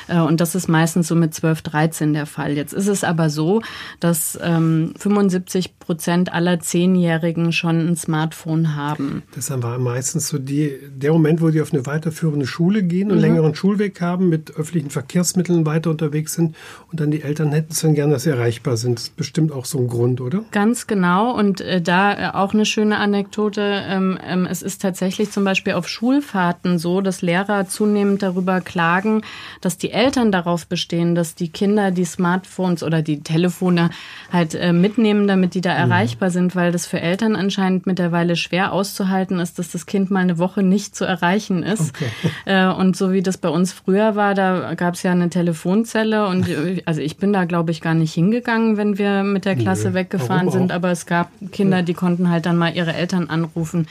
[0.07, 2.53] Äh, und das ist meistens so mit 12, 13 der Fall.
[2.53, 3.61] Jetzt ist es aber so,
[3.99, 9.23] dass 75 ähm, Prozent aller Zehnjährigen schon ein Smartphone haben.
[9.35, 13.17] Das war meistens so die, der Moment, wo die auf eine weiterführende Schule gehen und
[13.17, 13.21] mhm.
[13.21, 16.55] längeren Schulweg haben, mit öffentlichen Verkehrsmitteln weiter unterwegs sind
[16.91, 18.97] und dann die Eltern hätten es dann gerne, dass sie erreichbar sind.
[18.97, 20.43] Das ist bestimmt auch so ein Grund, oder?
[20.51, 21.31] Ganz genau.
[21.35, 23.83] Und äh, da äh, auch eine schöne Anekdote.
[23.87, 29.21] Ähm, ähm, es ist tatsächlich zum Beispiel auf Schulfahrten so, dass Lehrer zunehmend darüber klagen,
[29.61, 33.89] dass die Eltern darauf bestehen, dass die Kinder die Smartphones oder die Telefone
[34.31, 35.91] halt äh, mitnehmen, damit die da mhm.
[35.91, 40.21] erreichbar sind, weil das für Eltern anscheinend mittlerweile schwer auszuhalten ist, dass das Kind mal
[40.21, 41.95] eine Woche nicht zu erreichen ist.
[41.95, 42.05] Okay.
[42.45, 46.27] Äh, und so wie das bei uns früher war, da gab es ja eine Telefonzelle
[46.27, 49.55] und äh, also ich bin da, glaube ich, gar nicht hingegangen, wenn wir mit der
[49.55, 53.29] Klasse nee, weggefahren sind, aber es gab Kinder, die konnten halt dann mal ihre Eltern
[53.29, 53.87] anrufen.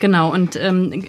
[0.00, 1.04] Genau, und ähm,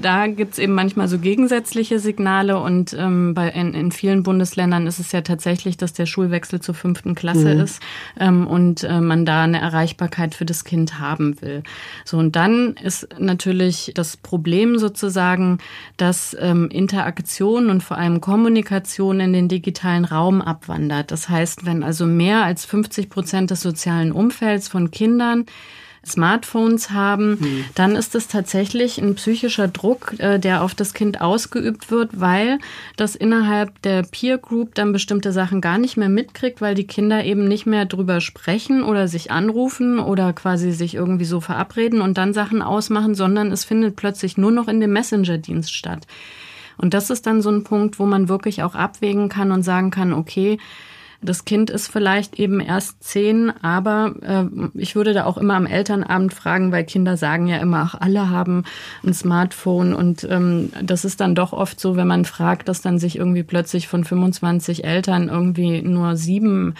[0.00, 4.98] da gibt's eben manchmal so gegensätzliche Signale und ähm, bei, in, in vielen Bundesländern ist
[4.98, 7.60] es ja tatsächlich, dass der Schulwechsel zur fünften Klasse mhm.
[7.62, 7.82] ist
[8.20, 11.62] ähm, und äh, man da eine Erreichbarkeit für das Kind haben will.
[12.04, 15.56] So, und dann ist natürlich das Problem sozusagen,
[15.96, 21.10] dass ähm, Interaktion und vor allem Kommunikation in den digitalen Raum abwandert.
[21.12, 25.46] Das heißt, wenn also mehr als 50 Prozent des sozialen Umfelds von Kindern
[26.06, 27.64] Smartphones haben, mhm.
[27.74, 32.58] dann ist es tatsächlich ein psychischer Druck, äh, der auf das Kind ausgeübt wird, weil
[32.96, 37.24] das innerhalb der Peer Group dann bestimmte Sachen gar nicht mehr mitkriegt, weil die Kinder
[37.24, 42.18] eben nicht mehr drüber sprechen oder sich anrufen oder quasi sich irgendwie so verabreden und
[42.18, 46.06] dann Sachen ausmachen, sondern es findet plötzlich nur noch in dem Messenger-Dienst statt.
[46.76, 49.90] Und das ist dann so ein Punkt, wo man wirklich auch abwägen kann und sagen
[49.90, 50.58] kann, okay,
[51.24, 55.66] das Kind ist vielleicht eben erst zehn, aber äh, ich würde da auch immer am
[55.66, 58.64] Elternabend fragen, weil Kinder sagen ja immer, ach, alle haben
[59.04, 62.98] ein Smartphone und ähm, das ist dann doch oft so, wenn man fragt, dass dann
[62.98, 66.74] sich irgendwie plötzlich von 25 Eltern irgendwie nur sieben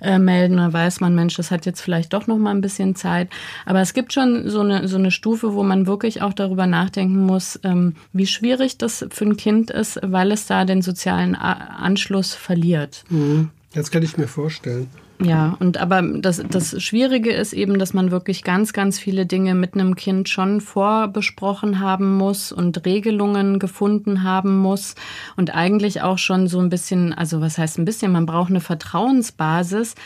[0.00, 2.94] äh, melden, da weiß man, Mensch, das hat jetzt vielleicht doch noch mal ein bisschen
[2.94, 3.28] Zeit.
[3.66, 7.26] Aber es gibt schon so eine, so eine Stufe, wo man wirklich auch darüber nachdenken
[7.26, 12.34] muss, ähm, wie schwierig das für ein Kind ist, weil es da den sozialen Anschluss
[12.34, 13.04] verliert.
[13.08, 13.50] Mhm.
[13.74, 14.88] Das kann ich mir vorstellen.
[15.20, 19.56] Ja, und aber das, das Schwierige ist eben, dass man wirklich ganz, ganz viele Dinge
[19.56, 24.94] mit einem Kind schon vorbesprochen haben muss und Regelungen gefunden haben muss
[25.36, 28.60] und eigentlich auch schon so ein bisschen, also was heißt ein bisschen, man braucht eine
[28.60, 29.96] Vertrauensbasis,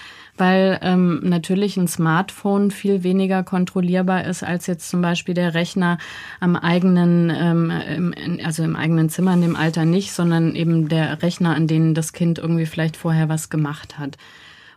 [0.43, 5.99] weil ähm, natürlich ein Smartphone viel weniger kontrollierbar ist als jetzt zum Beispiel der Rechner
[6.41, 11.23] am eigenen, ähm, im, also im eigenen Zimmer in dem Alter nicht, sondern eben der
[11.23, 14.19] Rechner, an denen das Kind irgendwie vielleicht vorher was gemacht hat.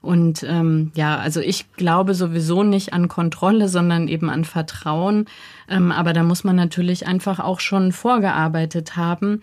[0.04, 5.26] Und ähm, ja, also ich glaube sowieso nicht an Kontrolle, sondern eben an Vertrauen.
[5.68, 9.42] Ähm, aber da muss man natürlich einfach auch schon vorgearbeitet haben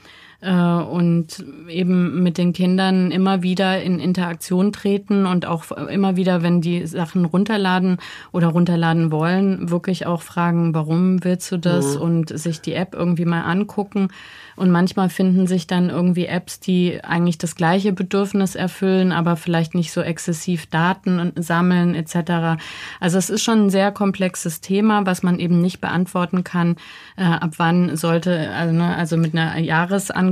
[0.50, 6.60] und eben mit den Kindern immer wieder in Interaktion treten und auch immer wieder, wenn
[6.60, 7.98] die Sachen runterladen
[8.32, 12.02] oder runterladen wollen, wirklich auch fragen, warum willst du das mhm.
[12.02, 14.08] und sich die App irgendwie mal angucken.
[14.54, 19.74] Und manchmal finden sich dann irgendwie Apps, die eigentlich das gleiche Bedürfnis erfüllen, aber vielleicht
[19.74, 22.60] nicht so exzessiv Daten sammeln etc.
[23.00, 26.76] Also es ist schon ein sehr komplexes Thema, was man eben nicht beantworten kann,
[27.16, 30.31] äh, ab wann sollte, also, ne, also mit einer Jahresangabe,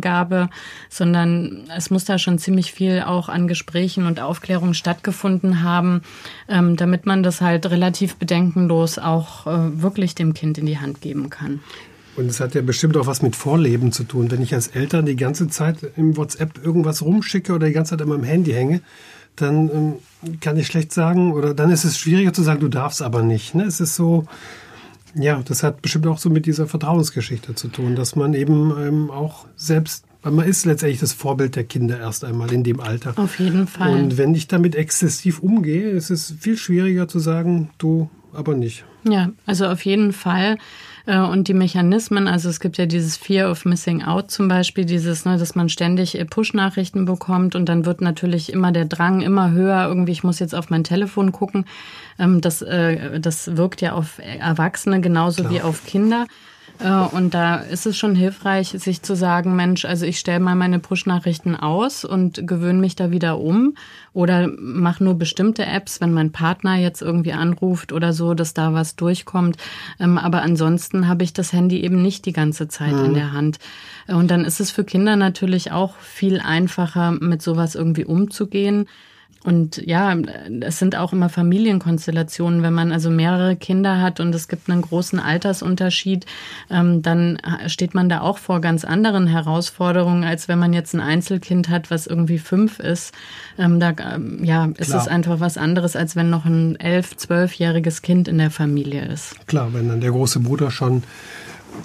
[0.89, 6.03] sondern es muss da schon ziemlich viel auch an Gesprächen und Aufklärung stattgefunden haben,
[6.49, 11.01] ähm, damit man das halt relativ bedenkenlos auch äh, wirklich dem Kind in die Hand
[11.01, 11.61] geben kann.
[12.17, 14.31] Und es hat ja bestimmt auch was mit Vorleben zu tun.
[14.31, 18.03] Wenn ich als Eltern die ganze Zeit im WhatsApp irgendwas rumschicke oder die ganze Zeit
[18.03, 18.83] an meinem Handy hänge,
[19.37, 23.01] dann ähm, kann ich schlecht sagen, oder dann ist es schwieriger zu sagen, du darfst
[23.01, 23.55] aber nicht.
[23.55, 23.65] Ne?
[23.65, 24.27] Es ist so,
[25.15, 29.11] ja, das hat bestimmt auch so mit dieser Vertrauensgeschichte zu tun, dass man eben ähm,
[29.11, 33.15] auch selbst, weil man ist letztendlich das Vorbild der Kinder erst einmal in dem Alter.
[33.17, 33.91] Auf jeden Fall.
[33.91, 38.85] Und wenn ich damit exzessiv umgehe, ist es viel schwieriger zu sagen, du aber nicht.
[39.05, 40.59] Ja, also auf jeden Fall.
[41.11, 44.85] Äh, und die Mechanismen, also es gibt ja dieses Fear of Missing Out zum Beispiel,
[44.85, 49.21] dieses, ne, dass man ständig äh, Push-Nachrichten bekommt und dann wird natürlich immer der Drang
[49.21, 51.65] immer höher, irgendwie, ich muss jetzt auf mein Telefon gucken.
[52.19, 55.53] Ähm, das, äh, das wirkt ja auf Erwachsene genauso Klar.
[55.53, 56.27] wie auf Kinder.
[56.83, 60.55] Äh, und da ist es schon hilfreich, sich zu sagen, Mensch, also ich stelle mal
[60.55, 63.75] meine Push-Nachrichten aus und gewöhne mich da wieder um
[64.13, 68.73] oder mache nur bestimmte Apps, wenn mein Partner jetzt irgendwie anruft oder so, dass da
[68.73, 69.57] was durchkommt.
[69.99, 73.07] Ähm, aber ansonsten habe ich das Handy eben nicht die ganze Zeit mhm.
[73.07, 73.59] in der Hand.
[74.07, 78.87] Und dann ist es für Kinder natürlich auch viel einfacher, mit sowas irgendwie umzugehen.
[79.43, 80.15] Und ja,
[80.61, 82.63] es sind auch immer Familienkonstellationen.
[82.63, 86.27] Wenn man also mehrere Kinder hat und es gibt einen großen Altersunterschied,
[86.71, 91.01] ähm, dann steht man da auch vor ganz anderen Herausforderungen, als wenn man jetzt ein
[91.01, 93.15] Einzelkind hat, was irgendwie fünf ist.
[93.59, 95.01] Ähm, da ähm, ja, ist Klar.
[95.01, 99.47] es einfach was anderes, als wenn noch ein elf-, zwölfjähriges Kind in der Familie ist.
[99.47, 101.03] Klar, wenn dann der große Bruder schon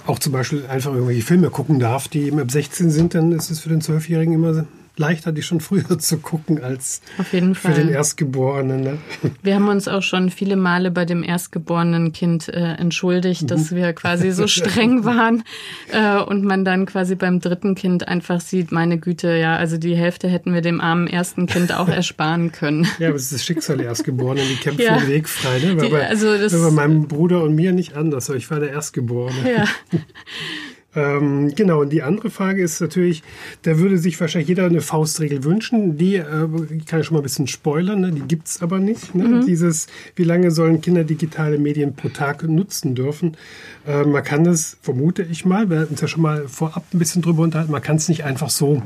[0.06, 3.50] auch zum Beispiel einfach irgendwelche Filme gucken darf, die eben ab 16 sind, dann ist
[3.50, 8.80] es für den Zwölfjährigen immer leichter, die schon früher zu gucken als für den Erstgeborenen.
[8.82, 8.98] Ne?
[9.42, 13.92] Wir haben uns auch schon viele Male bei dem erstgeborenen Kind äh, entschuldigt, dass wir
[13.92, 15.44] quasi so streng waren
[15.92, 19.94] äh, und man dann quasi beim dritten Kind einfach sieht, meine Güte, ja, also die
[19.96, 22.86] Hälfte hätten wir dem armen ersten Kind auch ersparen können.
[22.98, 24.98] Ja, aber es ist das Schicksal der Erstgeborenen, die kämpfen Ja.
[24.98, 25.58] den Weg frei.
[25.58, 25.76] Ne?
[25.76, 28.28] War Die- also das- war bei meinem Bruder und mir nicht anders.
[28.30, 29.52] aber Ich war der Erstgeborene.
[29.52, 29.64] Ja.
[30.96, 33.22] Ähm, genau, und die andere Frage ist natürlich,
[33.62, 35.98] da würde sich wahrscheinlich jeder eine Faustregel wünschen.
[35.98, 36.24] Die äh,
[36.86, 38.12] kann ich schon mal ein bisschen spoilern, ne?
[38.12, 39.14] die gibt's aber nicht.
[39.14, 39.24] Ne?
[39.24, 39.46] Mhm.
[39.46, 43.36] Dieses, wie lange sollen Kinder digitale Medien pro Tag nutzen dürfen?
[43.86, 46.98] Äh, man kann das, vermute ich mal, wir hatten uns ja schon mal vorab ein
[46.98, 48.82] bisschen drüber unterhalten, man kann es nicht einfach so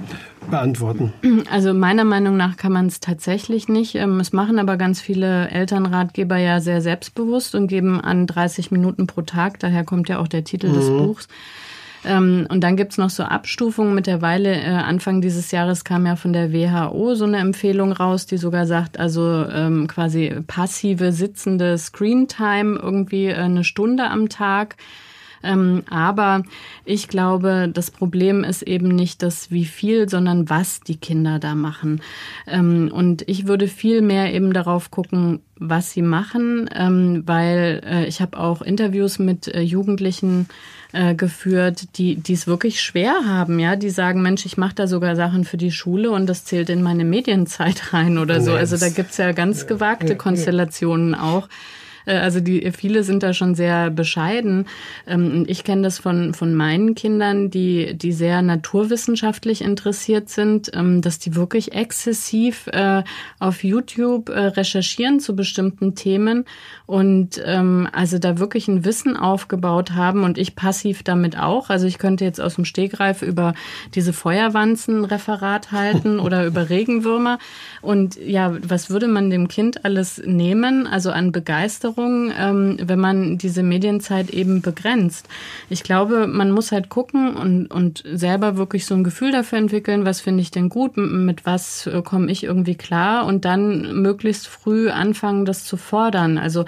[0.50, 1.12] beantworten.
[1.50, 3.94] Also meiner Meinung nach kann man es tatsächlich nicht.
[3.94, 9.06] Ähm, Es machen aber ganz viele Elternratgeber ja sehr selbstbewusst und geben an 30 Minuten
[9.06, 9.58] pro Tag.
[9.60, 11.28] Daher kommt ja auch der Titel des Buchs.
[12.04, 13.94] Ähm, Und dann gibt's noch so Abstufungen.
[13.94, 18.38] Mittlerweile, äh, Anfang dieses Jahres kam ja von der WHO so eine Empfehlung raus, die
[18.38, 24.76] sogar sagt, also ähm, quasi passive sitzende Screentime irgendwie äh, eine Stunde am Tag.
[25.42, 26.42] Ähm, aber
[26.84, 31.54] ich glaube, das Problem ist eben nicht das wie viel, sondern was die Kinder da
[31.54, 32.02] machen.
[32.46, 38.06] Ähm, und ich würde viel mehr eben darauf gucken, was sie machen, ähm, weil äh,
[38.06, 40.48] ich habe auch Interviews mit äh, Jugendlichen
[40.92, 44.86] äh, geführt, die die es wirklich schwer haben, ja, die sagen, Mensch, ich mache da
[44.86, 48.52] sogar Sachen für die Schule und das zählt in meine Medienzeit rein oder so.
[48.52, 50.16] Nee, Also da gibt's ja ganz gewagte.
[50.16, 51.48] Konstellationen auch.
[52.06, 54.66] Äh, Also die viele sind da schon sehr bescheiden.
[55.06, 61.00] Ähm, Ich kenne das von von meinen Kindern, die die sehr naturwissenschaftlich interessiert sind, ähm,
[61.02, 63.02] dass die wirklich exzessiv äh,
[63.38, 66.44] auf YouTube äh, recherchieren zu bestimmten Themen
[66.86, 71.70] und ähm, also da wirklich ein Wissen aufgebaut haben und ich passiv damit auch.
[71.70, 73.54] Also ich könnte jetzt aus dem Stegreif über
[73.94, 77.38] diese Feuerwanzen Referat halten oder über Regenwürmer
[77.82, 80.86] und ja, was würde man dem Kind alles nehmen?
[80.86, 85.28] Also an Begeisterung, ähm, wenn man diese Medienzeit eben begrenzt.
[85.68, 90.04] Ich glaube, man muss halt gucken und, und selber wirklich so ein Gefühl dafür entwickeln,
[90.04, 94.46] was finde ich denn gut, mit was äh, komme ich irgendwie klar und dann möglichst
[94.46, 96.38] früh anfangen, das zu fordern.
[96.38, 96.64] Also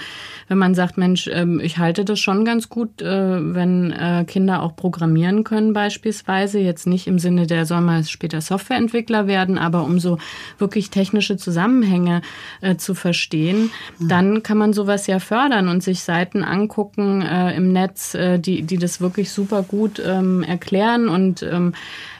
[0.48, 4.62] wenn man sagt, Mensch, ähm, ich halte das schon ganz gut, äh, wenn äh, Kinder
[4.62, 9.84] auch programmieren können beispielsweise, jetzt nicht im Sinne, der soll mal später Softwareentwickler werden, aber
[9.84, 10.18] um so
[10.58, 12.22] wirklich technische Zusammenhänge
[12.60, 17.72] äh, zu verstehen, dann kann man sowas ja fördern und sich Seiten angucken äh, im
[17.72, 21.74] Netz, äh, die, die das wirklich super gut ähm, erklären und ähm,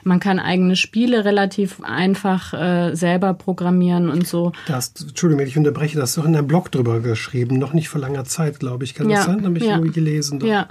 [0.05, 4.53] man kann eigene Spiele relativ einfach äh, selber programmieren und so.
[4.67, 7.73] Da hast, Entschuldigung, ich unterbreche, da hast du doch in deinem Blog drüber geschrieben, noch
[7.73, 8.95] nicht vor langer Zeit, glaube ich.
[8.95, 9.45] Kann das sein?
[9.45, 9.77] Habe ich ja.
[9.77, 10.41] irgendwie gelesen.
[10.41, 10.47] Doch.
[10.47, 10.69] Ja,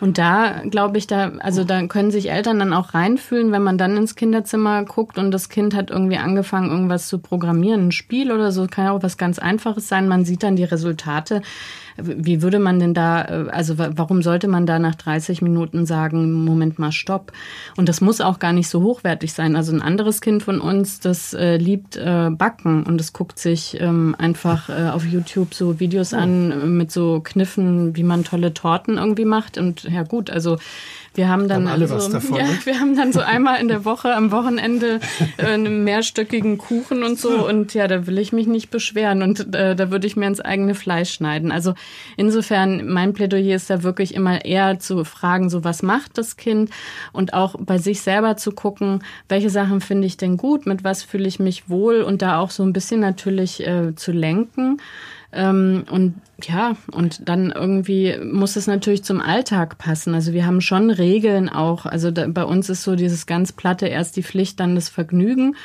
[0.00, 3.78] und da glaube ich, da, also da können sich Eltern dann auch reinfühlen, wenn man
[3.78, 8.32] dann ins Kinderzimmer guckt und das Kind hat irgendwie angefangen, irgendwas zu programmieren, ein Spiel
[8.32, 10.08] oder so, kann ja auch was ganz Einfaches sein.
[10.08, 11.42] Man sieht dann die Resultate.
[12.00, 15.86] Wie würde man denn da, äh, also wa- warum sollte man da nach 30 Minuten
[15.86, 17.32] sagen, Moment mal, stopp?
[17.76, 19.56] Und das muss auch gar nicht so hochwertig sein.
[19.56, 23.80] Also ein anderes Kind von uns, das äh, liebt äh, Backen und es guckt sich
[23.80, 28.54] ähm, einfach äh, auf YouTube so Videos an äh, mit so Kniffen, wie man tolle
[28.54, 29.58] Torten irgendwie macht.
[29.58, 30.58] Und ja gut, also
[31.18, 32.58] wir haben dann Haben alle also, was davon, ja, ne?
[32.64, 35.00] wir haben dann so einmal in der Woche am Wochenende
[35.36, 39.54] äh, einen mehrstöckigen Kuchen und so und ja, da will ich mich nicht beschweren und
[39.54, 41.50] äh, da würde ich mir ins eigene Fleisch schneiden.
[41.50, 41.74] Also
[42.16, 46.70] insofern mein Plädoyer ist da wirklich immer eher zu fragen, so was macht das Kind
[47.12, 51.02] und auch bei sich selber zu gucken, welche Sachen finde ich denn gut, mit was
[51.02, 54.80] fühle ich mich wohl und da auch so ein bisschen natürlich äh, zu lenken.
[55.32, 60.14] Ähm, und ja, und dann irgendwie muss es natürlich zum Alltag passen.
[60.14, 61.84] Also wir haben schon Regeln auch.
[61.84, 65.56] Also da, bei uns ist so dieses ganz platte, erst die Pflicht, dann das Vergnügen.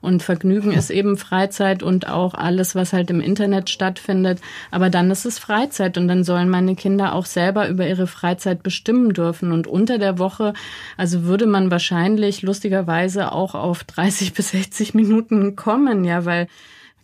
[0.00, 4.38] Und Vergnügen ist eben Freizeit und auch alles, was halt im Internet stattfindet.
[4.70, 8.62] Aber dann ist es Freizeit und dann sollen meine Kinder auch selber über ihre Freizeit
[8.62, 9.50] bestimmen dürfen.
[9.50, 10.52] Und unter der Woche,
[10.96, 16.46] also würde man wahrscheinlich lustigerweise auch auf 30 bis 60 Minuten kommen, ja, weil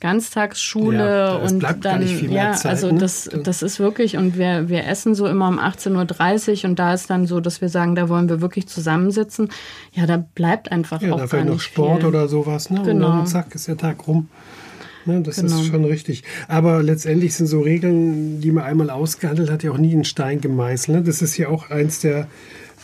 [0.04, 2.98] Ganztagsschule Ja, und dann nicht ja, Zeit, also ne?
[2.98, 6.92] das das ist wirklich und wir wir essen so immer um 18:30 Uhr und da
[6.92, 9.48] ist dann so, dass wir sagen, da wollen wir wirklich zusammensitzen.
[9.92, 12.08] Ja, da bleibt einfach Ja, auch da gar vielleicht noch nicht Sport viel.
[12.08, 12.80] oder sowas, ne?
[12.80, 13.08] Und Genau.
[13.08, 14.28] dann zack, ist der Tag rum.
[15.06, 15.58] Ne, das Genau.
[15.60, 16.22] ist schon richtig.
[16.48, 20.40] Aber letztendlich sind so Regeln, die man einmal ausgehandelt hat, ja auch nie in Stein
[20.40, 20.96] gemeißelt.
[20.98, 21.02] Ne?
[21.04, 22.26] Das ist ja auch eins der,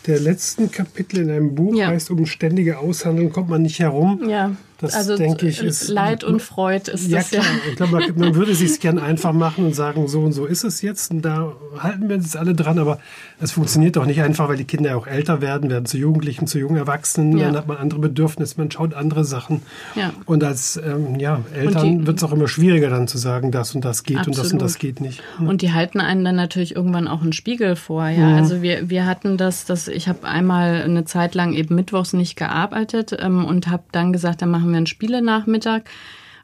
[0.06, 1.86] der letzten Kapitel in einem Buch, Ja.
[1.88, 4.20] heißt, um ständige Aushandeln kommt man nicht herum.
[4.28, 4.50] Ja,
[4.80, 7.44] Das also denke ich ist Leid und Freud ist ja, das klar.
[7.44, 7.70] ja.
[7.70, 10.64] Ich glaube, man, würde es sich gern einfach machen und sagen, so und so ist
[10.64, 12.98] es jetzt und da halten wir uns alle dran, aber
[13.40, 16.46] es funktioniert doch nicht einfach, weil die Kinder ja auch älter werden, werden zu Jugendlichen,
[16.46, 17.46] zu jungen Erwachsenen, Ja.
[17.46, 19.62] dann hat man andere Bedürfnisse, man schaut andere Sachen.
[19.94, 20.12] Ja.
[20.26, 23.84] Und als ähm, ja, Eltern wird es auch immer schwieriger dann zu sagen, das und
[23.84, 24.62] das geht und das und Absolut.
[24.62, 25.22] das geht nicht.
[25.38, 28.08] Und die halten einen dann natürlich irgendwann auch einen Spiegel vor.
[28.08, 32.12] Ja, also wir, wir hatten das, dass ich habe einmal eine Zeit lang eben mittwochs
[32.12, 35.82] nicht gearbeitet ähm, und habe dann gesagt, dann machen wir einen Spielenachmittag.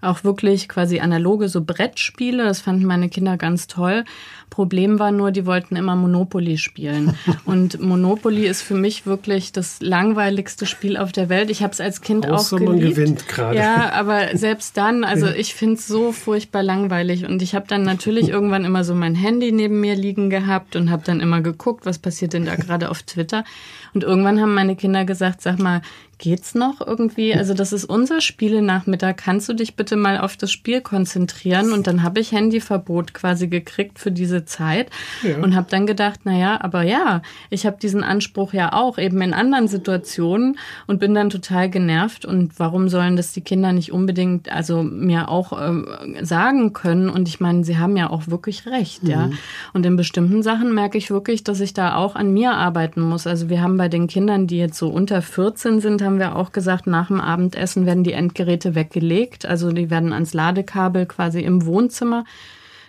[0.03, 2.45] Auch wirklich quasi analoge so Brettspiele.
[2.45, 4.05] Das fanden meine Kinder ganz toll.
[4.51, 7.16] Problem war nur, die wollten immer Monopoly spielen.
[7.45, 11.51] Und Monopoly ist für mich wirklich das langweiligste Spiel auf der Welt.
[11.51, 12.97] Ich habe es als Kind Außer auch man geliebt.
[12.97, 13.59] gewinnt gerade.
[13.59, 17.27] Ja, aber selbst dann, also ich finde es so furchtbar langweilig.
[17.27, 20.91] Und ich habe dann natürlich irgendwann immer so mein Handy neben mir liegen gehabt und
[20.91, 23.45] habe dann immer geguckt, was passiert denn da gerade auf Twitter.
[23.95, 25.81] Und irgendwann haben meine Kinder gesagt, sag mal,
[26.19, 27.35] geht's noch irgendwie?
[27.35, 29.17] Also das ist unser Spielenachmittag.
[29.17, 31.73] Kannst du dich bitte mal auf das Spiel konzentrieren?
[31.73, 34.89] Und dann habe ich Handyverbot quasi gekriegt für diese Zeit
[35.23, 35.37] Ja.
[35.39, 39.21] und habe dann gedacht, na ja, aber ja, ich habe diesen Anspruch ja auch eben
[39.21, 42.25] in anderen Situationen und bin dann total genervt.
[42.25, 45.87] Und warum sollen das die Kinder nicht unbedingt, also mir auch ähm,
[46.23, 47.11] sagen können?
[47.11, 49.31] Und ich meine, sie haben ja auch wirklich recht, ja.
[49.75, 53.27] Und in bestimmten Sachen merke ich wirklich, dass ich da auch an mir arbeiten muss.
[53.27, 56.53] Also wir haben bei den Kindern, die jetzt so unter 14 sind, haben wir auch
[56.53, 59.47] gesagt, nach dem Abendessen werden die Endgeräte weggelegt.
[59.47, 62.25] Also die werden ans Ladekabel quasi im Wohnzimmer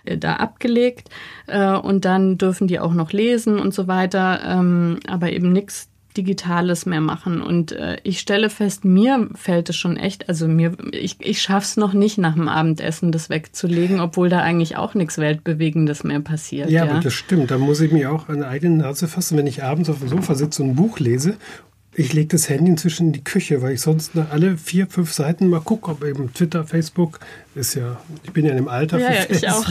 [0.06, 1.10] äh, da abgelegt
[1.48, 5.90] äh, und dann dürfen die auch noch lesen und so weiter, ähm, aber eben nichts
[6.18, 7.42] Digitales mehr machen.
[7.42, 11.78] Und äh, ich stelle fest, mir fällt es schon echt, also mir, ich, ich schaff's
[11.78, 16.70] noch nicht nach dem Abendessen, das wegzulegen, obwohl da eigentlich auch nichts Weltbewegendes mehr passiert.
[16.70, 17.52] Ja, Ja, das stimmt.
[17.52, 20.10] Da muss ich mir auch an die eigene Nase fassen, wenn ich abends auf dem
[20.10, 21.36] Sofa sitze und ein Buch lese.
[22.00, 25.12] Ich lege das Handy inzwischen in die Küche, weil ich sonst nach alle vier, fünf
[25.14, 27.20] Seiten mal gucke, ob eben Twitter, Facebook
[27.56, 29.68] ist ja, ich bin ja in dem Alter Ja, für ja, auch.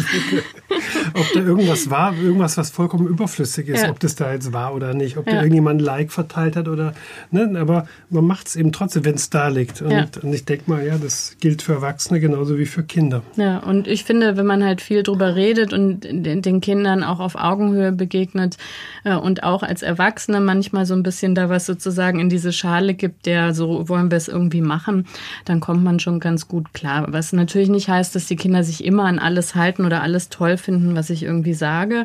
[1.15, 3.91] Ob da irgendwas war, irgendwas, was vollkommen überflüssig ist, Ja.
[3.91, 5.35] ob das da jetzt war oder nicht, ob Ja.
[5.35, 6.95] da irgendjemand ein Like verteilt hat oder,
[7.31, 9.81] ne, aber man macht es eben trotzdem, wenn es da liegt.
[9.83, 10.07] Und, Ja.
[10.21, 13.23] und ich denke mal, ja, das gilt für Erwachsene genauso wie für Kinder.
[13.37, 17.21] Ja, und ich finde, wenn man halt viel drüber redet und den den Kindern auch
[17.21, 18.57] auf Augenhöhe begegnet
[19.05, 22.95] äh, und auch als Erwachsene manchmal so ein bisschen da was sozusagen in diese Schale
[22.95, 25.07] gibt, der so wollen wir es irgendwie machen,
[25.45, 27.07] dann kommt man schon ganz gut klar.
[27.09, 30.57] Was natürlich nicht heißt, dass die Kinder sich immer an alles halten oder alles toll
[30.57, 32.05] finden, was ich irgendwie sage.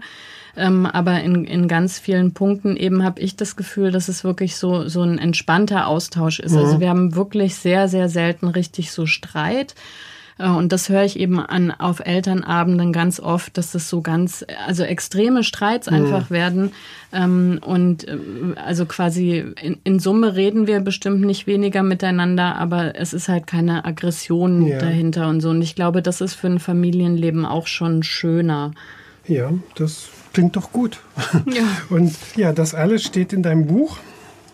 [0.57, 4.57] Ähm, aber in, in ganz vielen Punkten eben habe ich das Gefühl, dass es wirklich
[4.57, 6.55] so, so ein entspannter Austausch ist.
[6.55, 9.75] Also wir haben wirklich sehr, sehr selten richtig so Streit.
[10.41, 14.45] Äh, Und das höre ich eben an auf Elternabenden ganz oft, dass das so ganz,
[14.67, 16.71] also extreme Streits einfach werden.
[17.13, 18.17] Ähm, Und äh,
[18.63, 23.47] also quasi in, in Summe reden wir bestimmt nicht weniger miteinander, aber es ist halt
[23.47, 24.79] keine Aggression Ja.
[24.79, 25.49] dahinter und so.
[25.49, 28.71] Und ich glaube, das ist für ein Familienleben auch schon schöner.
[29.27, 30.99] Ja, das klingt doch gut.
[31.45, 31.63] Ja.
[31.89, 33.97] Und ja, das alles steht in deinem Buch,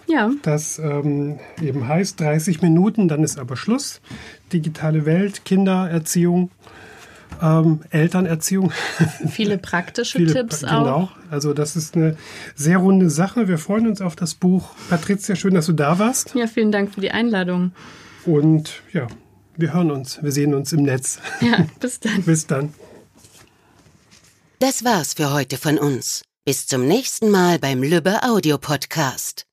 [0.08, 0.32] Ja.
[0.43, 4.01] das ähm, eben heißt 30 Minuten, dann ist aber Schluss.
[4.53, 6.49] Digitale Welt, Kindererziehung,
[7.41, 8.72] ähm, Elternerziehung.
[9.30, 10.70] Viele praktische Viele- Tipps auch.
[10.84, 12.16] Genau, also das ist eine
[12.55, 13.47] sehr runde Sache.
[13.47, 14.70] Wir freuen uns auf das Buch.
[14.89, 16.34] Patricia, schön, dass du da warst.
[16.36, 17.72] Ja, vielen Dank für die Einladung.
[18.26, 19.08] Und ja,
[19.58, 21.20] wir hören uns, wir sehen uns im Netz.
[21.41, 22.24] Ja, bis dann.
[22.24, 22.74] Bis dann.
[24.60, 26.24] Das war's für heute von uns.
[26.45, 29.47] Bis zum nächsten Mal beim Lübbe Audio Podcast.